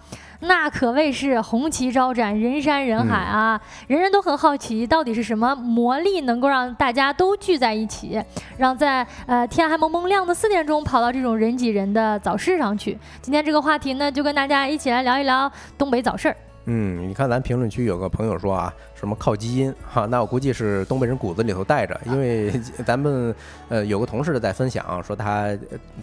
[0.44, 3.62] 那可谓是红旗招展，人山人海啊！
[3.88, 8.20] 人人都很好奇，到底是什么魔力能够让大家都聚在一起，
[8.58, 12.98] 让在呃天还蒙蒙亮的四点钟跑到这种人挤人的早市上去？
[13.22, 16.36] 今天这个话题呢，就跟大家一起来聊一聊东北早市。
[16.66, 22.50] 嗯，你看咱评论区有个朋友说啊，什么靠基因哈，那我估计是东北人骨子里头带着，因为
[22.84, 23.34] 咱们
[23.70, 25.48] 呃有个同事在分享说她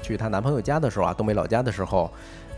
[0.01, 2.09] 去她男朋友家的时候啊，东北老家的时候。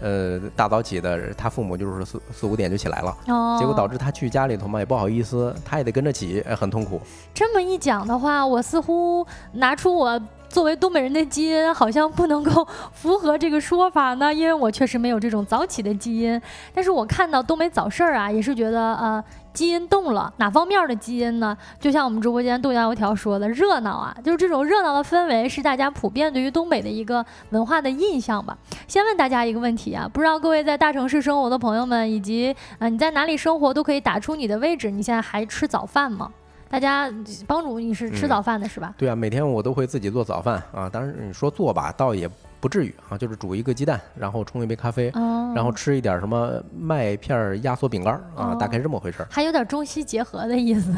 [0.00, 3.16] 呃，大早起的，他父母就是四四五点就起来了，
[3.58, 7.00] 结果导致他去家里头嘛也不好意思，他也得跟着起，很痛苦。
[7.34, 10.20] 这么一讲的话，我似乎拿出我。
[10.50, 16.40] 作为东北人的基因，好像不能够符合这个说法呢，因为我确实没有这种早起的基因。
[16.74, 19.22] 但是我看到东北早市儿啊，也是觉得呃
[19.54, 20.32] 基因动了。
[20.38, 21.56] 哪方面的基因呢？
[21.78, 28.58] 就像我们直播间豆浆油条说的，热闹啊，就是这种热闹的氛围是大家普遍对于东北的一个文化的印象吧。
[28.88, 34.90] 先问大家一个问题啊，不知道各位在大城市生活的朋友们，以及啊你在哪里生活，都可以打出你的位置。
[34.90, 36.28] 你现在还吃早饭吗？
[36.70, 37.12] 大家
[37.48, 38.94] 帮主，你是吃早饭的是吧？
[38.96, 40.88] 对啊，每天我都会自己做早饭啊。
[40.88, 42.30] 当然你说做吧，倒也
[42.60, 45.12] 不至于啊，就是煮一个鸡蛋，然后冲一杯咖啡。
[45.52, 49.26] 然后吃一点什么麦片压缩饼干啊，大概是这么回事儿。
[49.28, 50.94] 还有点中西结合的意思，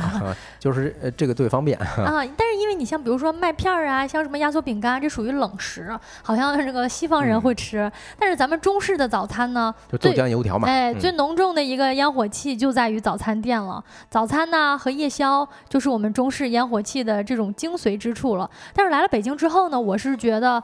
[0.58, 2.22] 就是呃这个最方便 啊。
[2.36, 7.90] 但是因为你像比如说麦片啊，像什么压缩饼干，这属于冷食，好像这个西方人会吃。
[8.18, 10.68] 但是咱们中式的早餐呢，就豆浆油条嘛。
[10.68, 13.82] 哎，最浓重的一个烟火气就在于早餐店了。
[14.10, 18.50] 早餐呢和夜宵就是我们中式烟火气的这种精髓之处了。
[18.74, 20.62] 但是来了北京之后呢，我是觉得。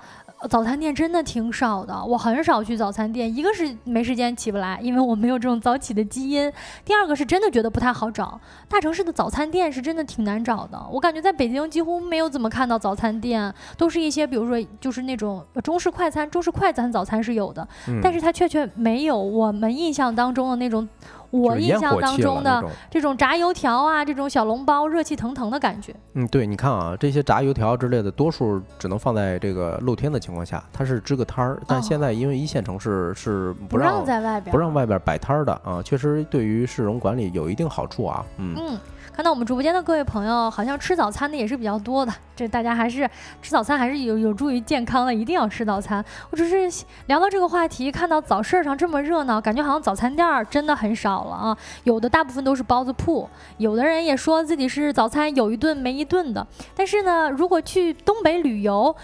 [0.48, 3.34] 早餐店真的挺少的，我很少去早餐店。
[3.34, 6.48] 一个是没时间起不来，因为我没有这种早起的基因；
[6.84, 8.40] 第二个是真的觉得不太好找。
[8.68, 17.66] 大城市的早餐店是真的挺难找的，我感觉在北京几乎没有怎么看到早餐店，都是一些比如说就是那种中式快餐，中式快餐早餐是有的，
[18.00, 20.88] 但是它确确没有我们印象当中的那种。
[21.30, 25.94] 我印象当中的这种炸油条啊，这种小笼包，热气腾腾的感觉。
[26.14, 31.60] 嗯，对，你看啊，这些炸油条之类的，多数只能放在这个露天的情况下，它是支个摊儿。
[31.66, 38.24] 但现在因为一线城市是不让在外边不让外边摆摊儿的啊，确实对于市容管理有一定好处啊。
[38.38, 38.78] 嗯。
[39.18, 42.12] 看到我们直播间的各位朋友，好像吃早餐的也是比较多的。
[42.36, 43.00] 这大家还是
[43.42, 46.04] 吃早餐还是有有助于健康的，一定要吃早餐。
[46.30, 51.58] 我只是聊到这个话题，看到早市上这么热闹，感觉好像早餐店真的很少了啊。
[51.82, 56.46] 有的大部分都是包子铺，有的人也说自己是早餐有一顿没一顿的。
[56.76, 58.94] 但是呢，如果去东北旅游，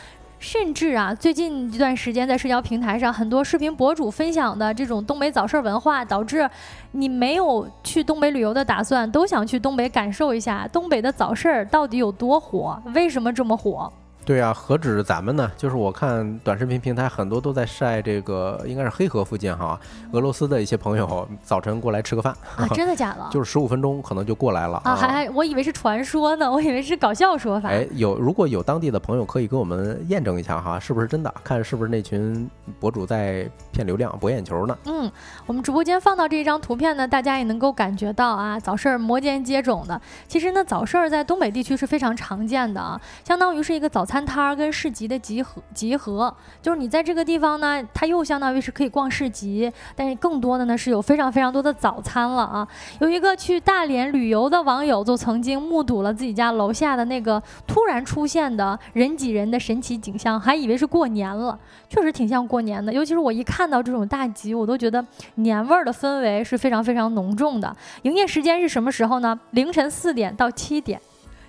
[0.45, 6.49] 甚至啊，最近一段时间在社交平台上，很多视频博主分享的这种东北早市文化，导致
[6.92, 13.90] 你没有去东北旅游的打算，都想去东北感受一下东北的早市到底有多火，为什么这么火？
[14.24, 15.52] 对啊，何止咱们呢？
[15.54, 19.78] 就是我看短视频平台很多都在晒这个，应该是黑河附近哈，
[20.12, 23.26] 俄罗斯的一些朋友早晨过来吃个饭啊，真的假的？
[23.30, 27.68] 就是十五分钟可能就过来了啊，还还我以为是传说呢，我以为是搞笑说法。
[27.68, 31.32] 哎，有如果有当地的朋友可以跟我们验证一下哈，是不是真的？
[31.44, 32.48] 看是不是那群
[32.80, 34.74] 博主在骗流量、博眼球呢？
[34.86, 35.12] 嗯，
[35.44, 40.00] 我们直播间放到这一张图片呢，大家也能够感觉到啊，早市摩肩接踵的。
[40.26, 44.13] 其实呢，早市在东北地区是非常常见的啊，相当于是一个早餐。
[44.22, 52.68] 摊儿跟市集的集合，集合就是你在这个地方呢，它又相当于是可以逛市集，但是更多的呢是有非常非常多的早餐了啊。
[53.00, 61.58] 有一个去大连旅游的网友就曾经目睹了自己家楼下的那个突然出现的人挤人的神奇景象，还以为是过年了，
[61.88, 62.92] 确实挺像过年的。
[62.92, 65.02] 尤其是我一看到这种大集，我都觉得
[65.36, 67.74] 年味儿的氛围是非常非常浓重的。
[68.02, 69.38] 营业时间是什么时候呢？
[69.52, 71.00] 凌晨四点到七点。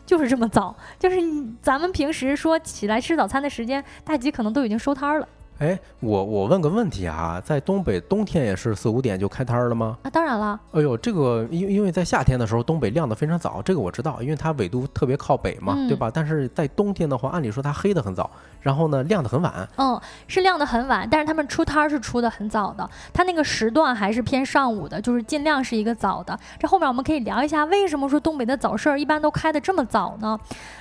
[0.06, 1.18] 就是这么早，就是
[1.62, 5.28] 咱们平时说起来吃早餐的时间，大吉可能都已经收摊了。
[5.60, 9.97] 哎，我我问个问题啊，在东北冬天也是四五点就开摊了吗？
[10.03, 10.60] 啊，当然了。
[10.74, 16.12] 哎呦，这个因因为在夏天的时候，东北亮的非常早，这个我知道，因为它纬度特别靠北嘛，对吧？
[16.14, 18.30] 但是在冬天的话，按理说它黑的很早，
[18.66, 19.70] 然后呢亮的很晚。
[19.78, 26.36] 嗯，是亮的很晚，但是他们出摊儿是出的很早的，他那个时段还是偏上午的，就是尽量是一个早的。
[26.57, 30.39] 这后面我们可以聊一下，为什么说东北的早市一般都开的这么早呢？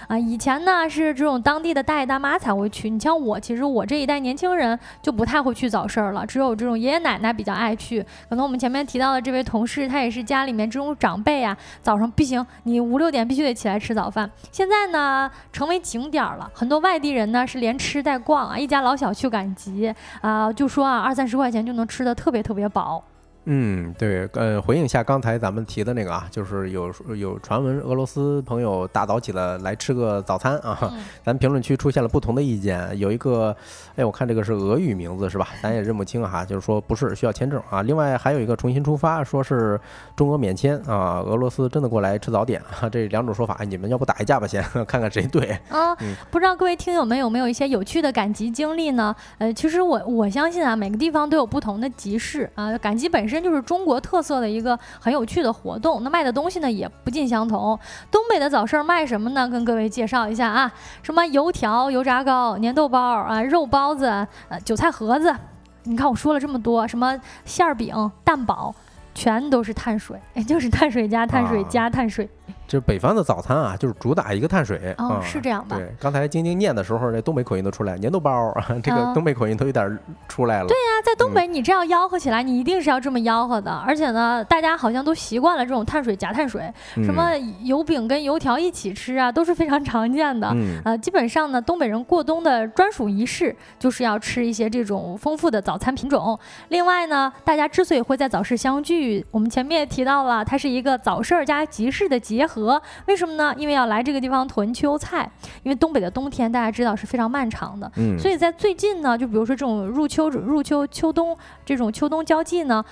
[0.09, 4.65] 啊，以前呢是这种当地的大爷大妈才会去，你像我，其实我这一代年轻人。
[5.03, 8.03] 就不太会去早市了，只有这种爷爷奶奶比较爱去。
[8.29, 14.31] 可能我们前面提到的这位同事，他也是家里面这种长辈啊，早上不行，你五六点必须得起来吃早饭。
[14.51, 23.03] 现在呢，成为景点了，很多外地人呢是连吃带逛啊，一家老小去赶集啊，就说啊，二三十块钱就能吃的特别特别饱。
[23.47, 30.91] 嗯，对，呃，回应一下刚才咱们提的那个啊，就是有有传闻俄罗斯朋友大早起了来吃个早餐啊，
[31.23, 33.55] 咱评论区出现了不同的意见，有一个，
[33.97, 35.49] 哎，我看这个是俄语名字是吧？
[35.63, 37.83] 咱也认不清哈，就是说不是需要签证啊。
[37.83, 39.79] 另外还有一个重新出发，说是
[40.17, 45.95] 中俄免签啊，俄罗斯真的过来吃早点啊，这两种说法，你们要不打一架吧，先 看看谁对啊？
[46.31, 49.15] 不知道各位听友们有没有一些有趣的赶集经历呢？
[49.37, 53.34] 呃，其实我我相信啊，每个地方都有不同的集市啊，赶集本身。
[53.35, 57.77] 真就是中国特色的一个很有趣的活动，那卖的东西呢也不尽相同。
[58.11, 59.49] 东北的早市卖什么呢？
[59.49, 60.73] 跟各位介绍一下啊，
[61.03, 64.07] 什么油条、油炸糕、粘豆包啊、肉包子、
[64.49, 65.35] 呃韭菜盒子。
[65.83, 68.75] 你看我说了这么多，什么馅儿饼、蛋堡，
[69.15, 72.27] 全都是碳水，就是碳水加碳水加碳水。
[72.67, 75.77] 就是北方的早餐啊，就是主打一个碳水哦，是这样吧？
[75.77, 78.53] 对，刚才晶晶念的时候，那东北口音都出来，粘豆包，
[78.83, 79.99] 这个东北口音都有点
[80.29, 80.67] 出来了。
[80.67, 83.71] 对呀，在东北你这样吆喝起来，你一定是要这么吆喝的。
[83.87, 86.73] 而且呢，大家好像都习惯了这种碳水夹碳水，
[87.05, 87.31] 什么
[87.63, 90.51] 油饼跟油条一起吃啊，都是非常常见的。
[90.85, 96.39] 呃，基本上呢，东北人过冬的专属仪式就是要吃一些这种丰富的早餐品种。
[96.69, 102.54] 另外呢，大家之所以会在早市相聚，我们前面也提到了，它是一个早市加集市的结合。
[102.55, 102.81] 河。
[103.07, 103.53] 为什么呢？
[103.57, 105.29] 因为要来这个地方囤秋菜。
[105.65, 112.85] 因为东北的冬天大家知道是非常漫长的，嗯，所以在最近呢，就比如说这种入秋、入秋、秋冬这种秋冬交际呢。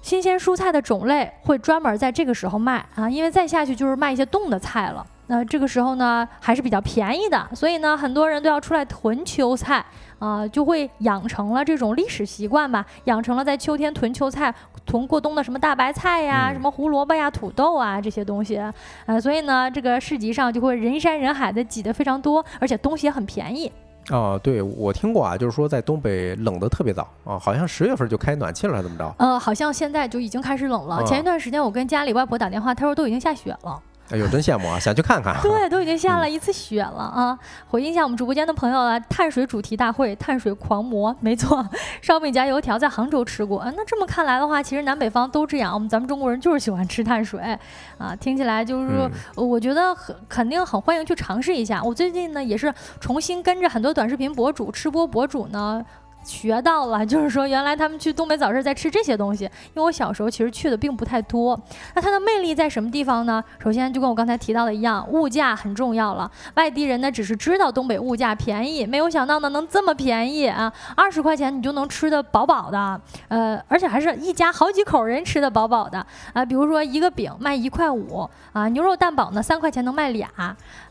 [0.00, 5.04] 新鲜蔬菜的种类会专门在这个时候卖啊，因为再下去就是卖一些冻的菜了。
[5.26, 9.84] 那这个时候呢，还是比较便宜的，所以呢，很多人都要出来囤秋菜
[10.18, 14.54] 啊，就会养成了这种历史习惯吧，养成了在秋天囤秋菜、
[14.84, 23.70] 囤过冬的什么大白菜呀、什么胡萝卜呀、土豆啊这些东西啊，所以呢，这个市集上就会人山人海的挤得非常多，而且东西也很便宜。
[24.10, 29.14] 哦，对，我听过啊，就是说在东北冷得特别早啊，好像十月份就开暖气了，还怎么着？
[29.18, 31.04] 呃，好像现在就已经开始冷了。
[31.04, 33.78] 前一段时间我跟家里外婆打电话，她说都已经下雪了。
[34.10, 34.78] 哎呦，真羡慕啊！
[34.78, 35.36] 想去看看。
[35.42, 37.38] 对，都已经下了一次雪了啊！
[37.68, 41.62] 回应一下我们直播间的朋友啊，碳水主题大会，碳水狂魔，没错，
[42.00, 43.60] 烧饼夹油条在杭州吃过。
[43.60, 47.40] 嗯，那这么看来的话，其实南北方都这样，我们咱们中国人就是喜欢吃碳水
[47.98, 48.16] 啊。
[48.16, 49.10] 听起来就是说，
[49.46, 51.82] 我觉得很肯定很欢迎去尝试一下。
[51.82, 55.84] 我最近呢也是重新跟着很多短视频博主、吃播博主呢。
[56.28, 61.58] 学到了，就是说原来他们去东北早市在吃这些东西，因为我小时候其实去的并不太多。
[61.94, 63.42] 那它的魅力在什么地方呢？
[63.58, 66.30] 首先就跟我刚才提到的一样，物价很重要了。
[66.54, 70.70] 外地人呢只是知道东北物价便宜，没有想到呢能这么便宜啊！
[70.94, 76.04] 二十块钱你就能吃的饱饱的，呃，而且还是一家好几口人吃的饱饱的
[76.34, 76.44] 啊。
[76.44, 80.28] 比如说一个饼卖一块五啊，牛肉蛋堡呢三块钱能卖俩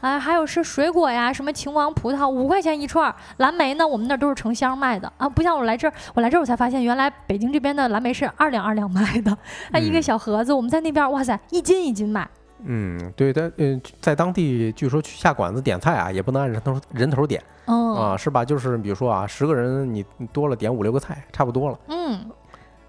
[0.01, 5.26] 啊，还有是水果呀，什么秦王葡萄五块钱一串，蓝莓呢我们那都是成箱卖的啊。
[5.29, 9.37] 不像我来这儿，我来这儿我才发现，原来北京这边的蓝莓是二两二两卖的，
[9.71, 12.27] 它一个小盒子，我们在那边，哇塞，一斤一斤卖。
[12.63, 18.43] 嗯，对的，嗯，在当地据说去下馆子点菜啊，也不能按人头人头点，啊，是吧？
[18.43, 20.03] 就是比如说啊，十个人你
[20.33, 21.79] 多了点五六个菜，差不多了。
[21.89, 22.19] 嗯。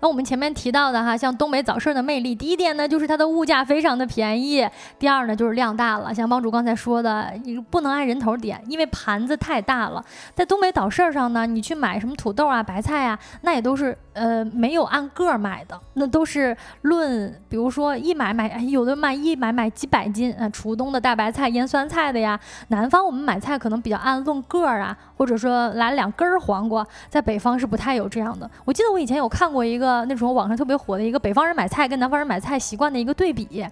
[0.00, 4.64] 那我们前面提到的哈，像东北早市的魅力，第一点呢就是它的物价非常的便宜，
[4.96, 6.14] 第二呢就是量大了。
[6.14, 10.04] 像帮主刚才说的，你不能按人头点，因为盘子太大了。
[10.36, 22.38] 在东北早市上呢，你去买什么土豆啊、白菜啊，那也都是呃没有按个买的，那都是论，比如说一买买，有的卖一买买几百斤啊，初冬的大白菜、腌酸菜的呀。
[22.68, 28.48] 南方我们买菜可能比较按论个啊，或者说来两根黄瓜，在北方是不太有这样的。
[28.64, 29.87] 我记得我以前有看过一个。
[29.88, 33.66] 呃，那种网上特别火的一个北方人买菜跟南方人买菜习惯的一个对比，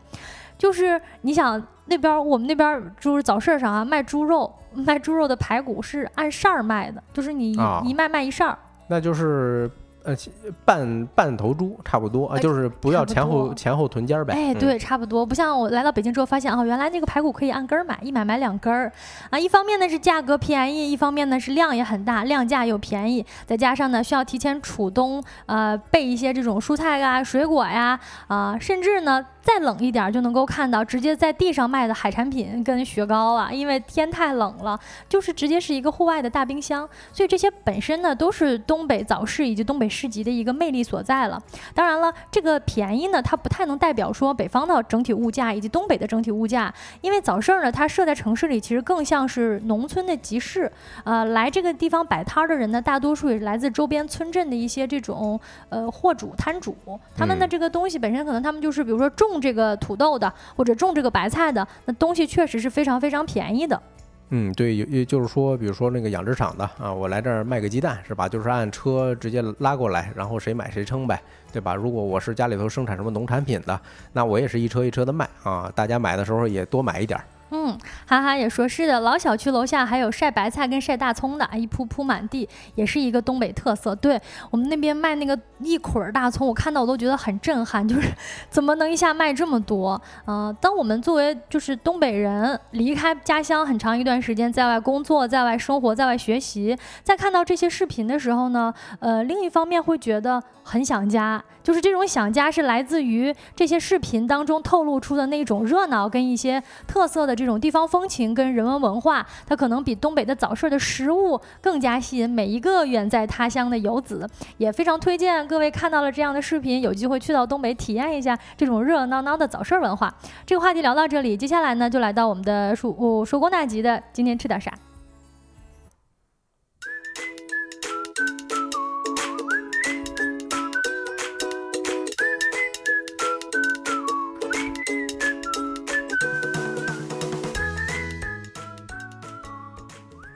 [0.56, 7.52] 就是你想那边我们那边就是早市上啊卖猪肉， 卖猪肉的排骨是按扇儿卖的，就是你
[7.84, 8.58] 一卖卖一扇儿，
[8.88, 9.70] 那就是。
[10.06, 10.16] 呃，
[10.64, 14.32] 半半头猪差不多啊，就是不要前后前后臀尖儿呗。
[14.34, 15.26] 哎，对，差不多。
[15.26, 18.92] 不像我来到北京之后发现啊，原来那个排骨可以按根儿买，一买买两根儿
[19.30, 19.38] 啊。
[19.38, 23.26] 一方面呢是价格便宜，一方面呢是量也很大，量价又便宜。
[23.44, 27.98] 再加上呢需要提前储冬，呃，备一些这种蔬菜啊、水果呀，
[28.28, 29.26] 啊，甚至呢。
[29.46, 34.76] 再冷一点就能够看到直接在地上卖的海产品跟雪糕啊，因为天太冷了，
[35.08, 36.80] 就是直接是一个户外的大冰箱，
[37.12, 41.42] 所以这些本身呢都是东北早市以及东北市集的一个魅力所在了。
[41.74, 50.70] 当然了，这个便宜呢，它不太能代表说北方的整体物价以及东北的整体物价，因为早市呢它设在城市里，其实更像是农村的集市。
[51.04, 55.38] 呃，来这个地方摆摊的人呢，大多数也是来自周边村镇的一些这种
[55.68, 56.76] 呃货主摊主，
[57.16, 59.26] 他们的这个东西本身可能他们就是比如说种。
[59.26, 63.82] 种这个土豆的，或者种这个白菜的，那东西确实是非常非常便宜的。
[64.30, 68.28] 嗯，对，也就是说，比如说那个养殖场的啊，我来这儿卖个鸡蛋是吧？
[68.28, 71.22] 就是按车直接拉过来，然后谁买谁称呗，
[71.52, 71.76] 对吧？
[71.76, 73.80] 如果我是家里头生产什么农产品的，
[74.12, 77.24] 那我也是一车一车的卖啊，大家买的时候也多买一点儿。
[77.50, 83.94] 嗯，哈哈也说是的，老小区楼下还有晒白菜跟晒大葱的，一铺铺满地，也是一个东北特色。
[83.94, 84.20] 对
[84.50, 88.10] 我们那边卖那个一捆儿大葱，我看到我都觉得很震撼， 就是
[88.50, 90.00] 怎么能一下卖这么多？
[90.26, 107.36] 嗯，当我们作为就是东北人离开家乡很长一段时间，在外工作、在外生活、在外学习，在看到这些视频的时候呢，呃，另一方面会觉得很想家，就是这种想家是来自于这些视频当中透露出的那种热闹跟一些特色的。
[107.36, 120.12] 这种地方风情跟人文文化，它可能比东北的早市的食物更加吸引每一个远在他乡的游子，也非常推荐各位看到了这样的视频，有机会去到东北体验一下这种热热闹闹的早市文化。
[120.46, 124.72] 这个话题聊到这里，接下来呢就来到我们的数数工大集的今天吃点啥。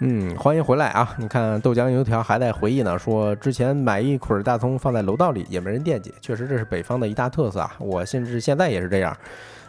[0.03, 1.15] 嗯，欢迎回来啊！
[1.19, 7.71] 你看豆浆油条还在回忆呢，说之前买一捆大葱放在楼道里也没人惦记，确实这是北方的一大特色啊！
[7.79, 9.15] 我甚至现在也是这样。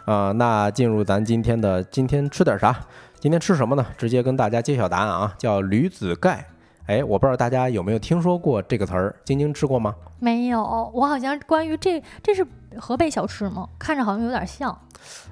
[0.06, 2.74] 啊，那进入咱今天的今天吃点啥？
[3.20, 3.84] 今天吃什么呢？
[3.98, 6.46] 直接跟大家揭晓答案啊，叫驴子盖。
[6.86, 9.94] 哎，我不知道大家有没有听说过这个词儿，晶晶吃过吗？
[10.18, 10.62] 没有，
[10.94, 12.44] 我好像关于这这是
[12.80, 13.68] 河北小吃吗？
[13.78, 14.76] 看着好像有点像。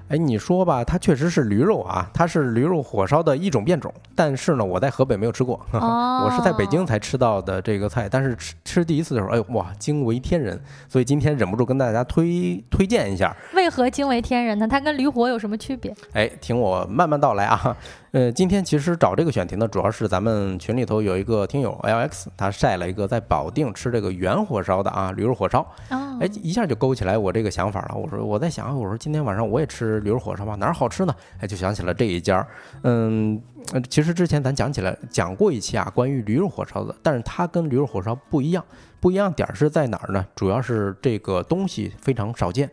[0.09, 3.93] 哎，你说吧，它确实是驴肉啊，它是驴肉火烧的一种变种。
[4.17, 8.09] 但是呢，我在河北没有吃过， 我是在北京才吃到的这个菜。
[8.09, 10.61] 但是吃吃第一次的时候，哎呦哇，惊为天人！
[10.89, 13.35] 所以今天忍不住跟大家推推荐一下。
[13.55, 14.67] 为何惊为天人呢？
[14.67, 15.95] 它跟驴火有什么区别？
[16.15, 17.77] 哎，听我慢慢道来啊。
[18.13, 25.65] 呃，今天其实找这个选题呢，主要是咱们群里头有一个听友 LX，他晒了一个在保定吃这个原火烧的啊，驴肉火烧。
[25.89, 27.95] 哎，一下就勾起来我这个想法了。
[27.95, 31.15] 我说我在想，我说今天晚上我也吃驴肉火烧吧，哪儿好吃呢？
[31.39, 32.45] 哎，就想起了这一家。
[32.83, 33.41] 嗯，
[33.89, 38.65] 其实之前咱讲起来讲过一期啊，关于驴肉火烧的，但是它跟驴肉火烧不一样，
[38.99, 40.27] 不一样点儿是在哪儿呢？
[40.35, 42.69] 主要是这个东西非常少见。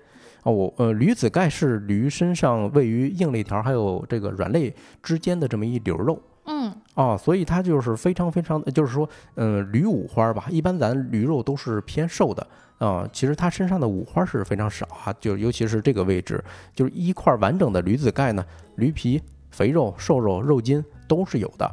[0.48, 4.74] 哦，呃，驴子盖是驴身上位于硬肋条还有这个软肋
[5.04, 16.41] 之间的这么一绺肉，嗯，哦，所以它就是非常非常，就是说，嗯，驴五花吧，一般咱驴肉都是偏瘦的，啊，其实它身上的五花是非常少啊，就尤其是这个位置，
[16.74, 18.45] 就是一块完整的驴子盖呢，
[18.78, 19.22] 驴皮、
[19.52, 21.70] 肥肉、瘦肉、肉筋都是有的，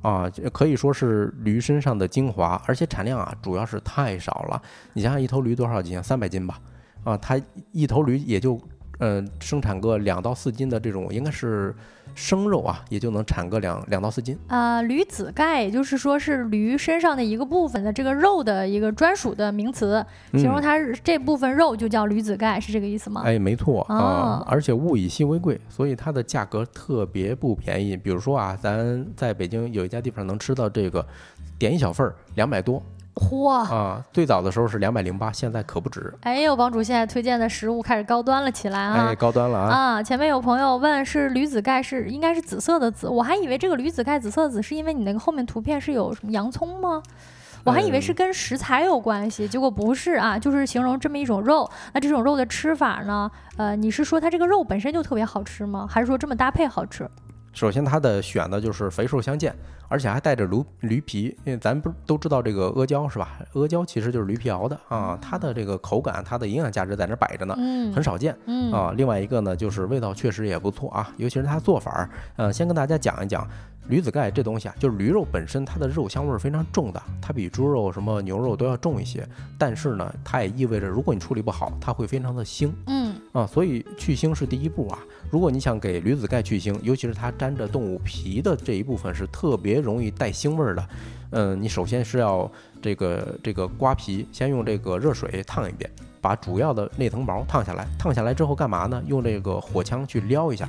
[0.00, 4.62] 啊，可以说是驴身上的精华，而且产量啊，主要是太少了，
[4.92, 6.00] 你想想一头驴多少斤？
[6.00, 6.60] 三百斤吧。
[7.04, 7.40] 啊，它
[7.72, 8.58] 一头驴也就，
[8.98, 11.74] 呃，生产个两到四斤的这种，应该是
[12.14, 14.38] 生肉啊，也就能产个两两到四斤。
[14.46, 23.22] 啊，驴子盖，也就是说是驴身上的一个部分的这个肉的一个专属的名词，形容它这部分肉就叫驴子盖，是这个意思吗？
[23.24, 27.96] 哎，没错啊，而且物以稀为贵，所以它的价格特别不便宜。
[27.96, 31.04] 比如说啊，咱在北京有一家地方能吃到这个，
[31.58, 32.80] 点一小份儿两百多。
[33.14, 34.02] 嚯啊！
[34.12, 36.12] 最早的时候是两百零八，现在可不止。
[36.22, 39.08] 哎呦，帮主现在推荐的食物开始高端了起来啊！
[39.08, 39.68] 哎，高端了啊！
[39.68, 47.02] 啊，前面有朋友问是驴子盖是应该是紫色的紫，我还以为这个驴子盖紫色紫是因为你那个后面图片是有什么洋葱吗？
[47.64, 51.70] 我还以为是跟食材有关系，结果不是啊，就是形容这么一种肉。
[51.92, 53.30] 那这种肉的吃法呢？
[53.56, 55.86] 呃，你是说它这个肉本身就特别好吃吗？
[55.88, 57.08] 还是说这么搭配好吃？
[57.52, 59.54] 首先，它的选的就是肥瘦相间，
[59.88, 63.38] 而且还带着驴驴皮，因为咱不都知道这个阿胶是吧？
[63.54, 67.54] 阿胶其实就是驴皮熬的啊，它的这个口感，它的营养价值在那摆着呢，
[67.94, 68.34] 很少见
[68.72, 68.92] 啊。
[68.96, 73.46] 另外一个呢，就是味道确实也不错啊，尤其是它做法儿，呃，先跟大家讲一讲。
[73.88, 79.28] 驴子盖这东西啊，就是驴肉本身，它的肉香味儿非常重的，它比猪肉、什么牛肉都要重一些。
[79.58, 82.70] 但是呢，它也意味着，如果你处理不好，它会非常的腥。
[82.86, 85.00] 嗯啊，所以去腥是第一步啊。
[85.32, 90.88] 如果你想给驴子盖去腥，尤其是它沾着动物皮的这一部分是特别容易带腥味儿的。
[91.30, 92.52] 嗯，你首先是要
[92.82, 97.88] 这个这个刮皮，先用这个热水烫一遍，把主要的那层毛烫下来。
[97.98, 99.02] 烫下来之后干嘛呢？
[99.06, 100.68] 用这个火枪去撩一下，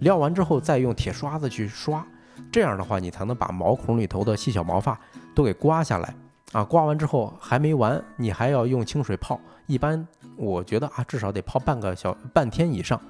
[0.00, 2.04] 撩完之后再用铁刷子去刷。
[2.50, 5.00] 这样的话，你才能把毛孔里头的细小毛发
[5.32, 6.12] 都给刮下来
[6.50, 6.64] 啊！
[6.64, 9.40] 刮完之后还没完，你还要用清水泡。
[9.68, 10.04] 一般
[10.36, 13.00] 我觉得啊，至少得泡半个小半天以上，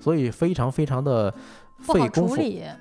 [0.00, 1.32] 所以非常非常的
[1.78, 2.36] 费功夫。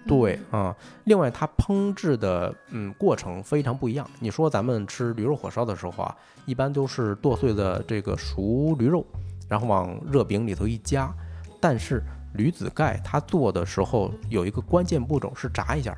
[0.07, 4.09] 对啊，另外它烹制的嗯过程非常不一样。
[4.19, 9.05] 你说咱们吃驴肉火烧的时候啊，一般都是剁碎的这个熟驴肉，
[9.49, 11.13] 然后往热饼里头一夹，
[11.59, 12.03] 但是。
[12.37, 15.97] 驴子盖它做的时候有一个关键步骤是炸一下，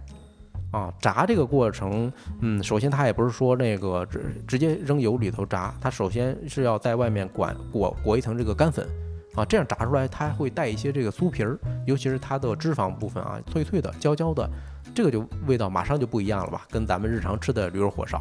[0.70, 8.88] 啊，炸这个过程，嗯，首先它也不是说那个直直接扔油里头炸，它首先是要在外面裹裹裹一层这个干粉，
[9.38, 14.50] 啊，这样炸出来它会带一些这个酥皮儿，尤其是它的脂肪部分啊，脆脆的、焦焦的，
[14.96, 18.20] 这个就味道马上就不一样了吧，跟咱们日常吃的驴肉火烧。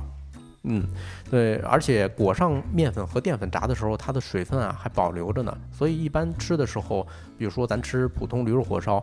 [0.64, 0.85] 嗯，
[1.31, 7.07] 对，而且裹上面粉和淀粉炸的时候，它的水分啊还保留着呢，所以一般吃的时候，
[7.39, 9.03] 比如说咱吃普通驴肉火烧，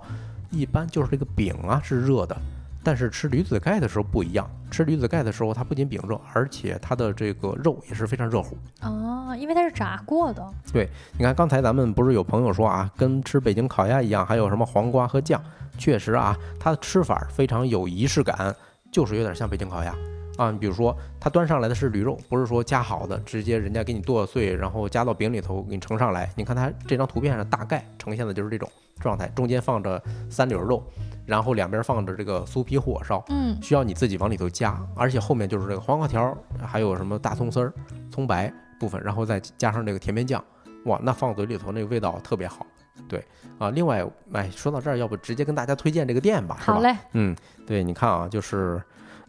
[0.52, 2.38] 一般就是这个饼啊是热的，
[2.84, 8.58] 但是吃驴子盖的时候不一样，吃驴子盖的时候，它不仅饼热，而且它的这个肉也是非常热乎。
[8.82, 10.46] 啊，因为它是炸过的。
[10.72, 15.42] 对，你看刚才咱们不是有朋友说啊，跟吃北京烤鸭一样，还有什么黄瓜和酱，
[15.78, 18.54] 确实啊，它的吃法非常有仪式感，
[18.92, 19.96] 就是有点像北京烤鸭。
[20.36, 26.28] 啊，你比如说，它端上来的是驴肉，不是说加好的，直接人家给你剁碎，然后加到饼里头给你盛上来。
[26.36, 28.68] 你看它这张图片上大概呈现的就是这种
[29.04, 30.82] 状态，中间放着三绺肉，
[31.26, 36.36] 然后两边放着这个酥皮火烧，嗯，需要你自己往里头加，而且后面就是这个黄瓜条，
[36.66, 37.74] 还有什么大葱丝儿、
[38.10, 40.44] 葱白部分，然后再加上这个甜面酱，
[40.86, 42.66] 哇，那放嘴里头那个味道特别好。
[43.08, 43.24] 对，
[43.60, 46.58] 啊，另外，哎，说到这儿，要不直接跟大家推荐这个店吧？
[46.60, 47.36] 好嘞，嗯，
[47.68, 48.82] 对，你看啊，就是。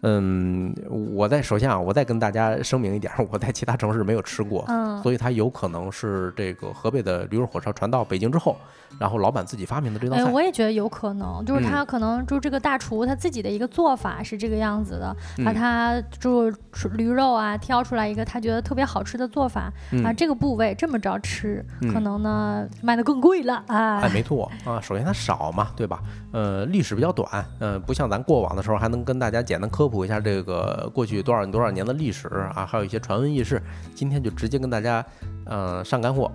[0.07, 0.75] 嗯，
[1.15, 8.55] 我在首先啊，我再跟大家声明一点，我在其他城市没有吃过，嗯，所以它有可能是这个河北的驴肉火烧传到北京之后，
[8.99, 10.25] 然后老板自己发明的这道菜。
[10.25, 16.51] 我也觉得有可能，就是他可能就这个大厨他自己的一个做法是这个样子的，把他就
[16.93, 19.73] 驴肉啊挑出来一个他觉得特别好吃的做法
[20.05, 24.01] 啊，这个部位这么着吃，可能呢卖的更贵了啊。
[24.01, 26.01] 哎，没错啊，首先它少嘛，对吧？
[26.33, 33.63] 呃，历史比较短，嗯，不像咱过往的时候还能跟大家简单科普一下这个过去多少多少年的历史啊，还有一些传闻轶事。
[33.95, 35.05] 今天就直接跟大家，
[35.47, 36.31] 嗯，上干货。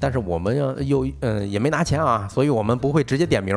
[0.00, 3.56] 但是我们要又嗯也没拿钱啊，所以我们不会直接点名，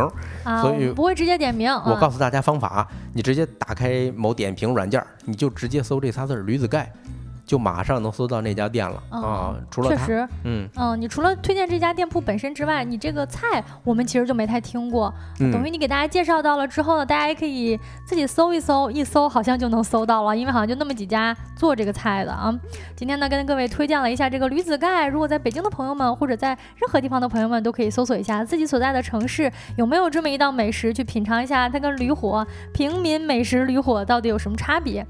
[0.61, 1.71] 所以不会直接点名。
[1.71, 6.91] 我告诉大家方法，你直接打开某点评软件，你就直接搜这仨字儿“驴子盖”。
[7.51, 9.53] 就马上能搜到那家店了啊！
[9.69, 15.13] 除了确实，嗯嗯，你除了推荐这家店铺本身之外，你这个菜我们其实就没太听过。
[15.37, 22.57] 等于你给大家介绍到了之后呢，大家也可以自己搜一搜，一搜好像就能搜到了，因为好像就那么几家做这个菜的啊。
[22.95, 35.05] 今天呢，跟各位推荐了一下这个驴子盖，如果在北京的朋友们或者在任何地方的朋友们都可以搜索一下自己所在的城市有没有这么一道美食，去品尝一下它跟驴火平民美食驴火到底有什么差别。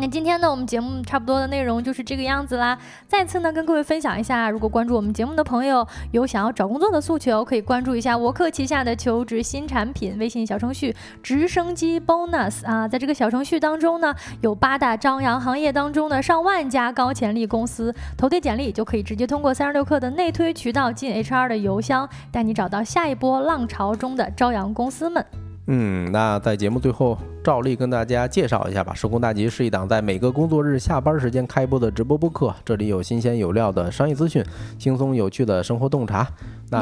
[0.00, 2.78] 那今天呢，我们节目差不多的内容就是这个样子啦。
[3.08, 25.26] 再次呢，跟各位分享一下，如果关注我们节目的朋友有想要找工作的诉求，可以关注一下沃克旗下的求职新产品微信小程序“直升机 Bonus” 啊，在这个小程序当中呢，有八大朝阳行业当中的上万家高潜力公司，投递简历就可以直接通过三十六氪的内推渠道进 HR 的邮箱，带你找到下一波浪潮中的朝阳公司们。
[25.70, 28.94] 嗯，那在节目最后，照例跟大家介绍一下吧。
[28.94, 34.42] 收工大吉是一档在每个工作日下班时间开播的直播播客，这里有新鲜有料的商业资讯，
[34.78, 36.26] 轻松有趣的生活洞察。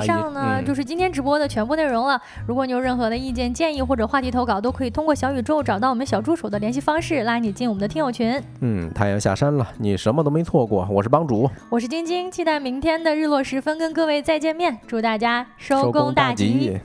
[0.02, 2.20] 以上呢就是今天直播的全部内容了。
[2.46, 8.40] 如果你有任何的意见建议或者话题投稿，都可以通过小宇宙找到我们小助手的联系方式，拉你进我们的听友群。
[8.60, 10.86] 嗯，太阳下山了，你什么都没错过。
[10.90, 14.78] 我是帮主，我是晶晶，期待明天的日落时分跟各位再见面。
[14.86, 16.80] 祝大家收工大吉。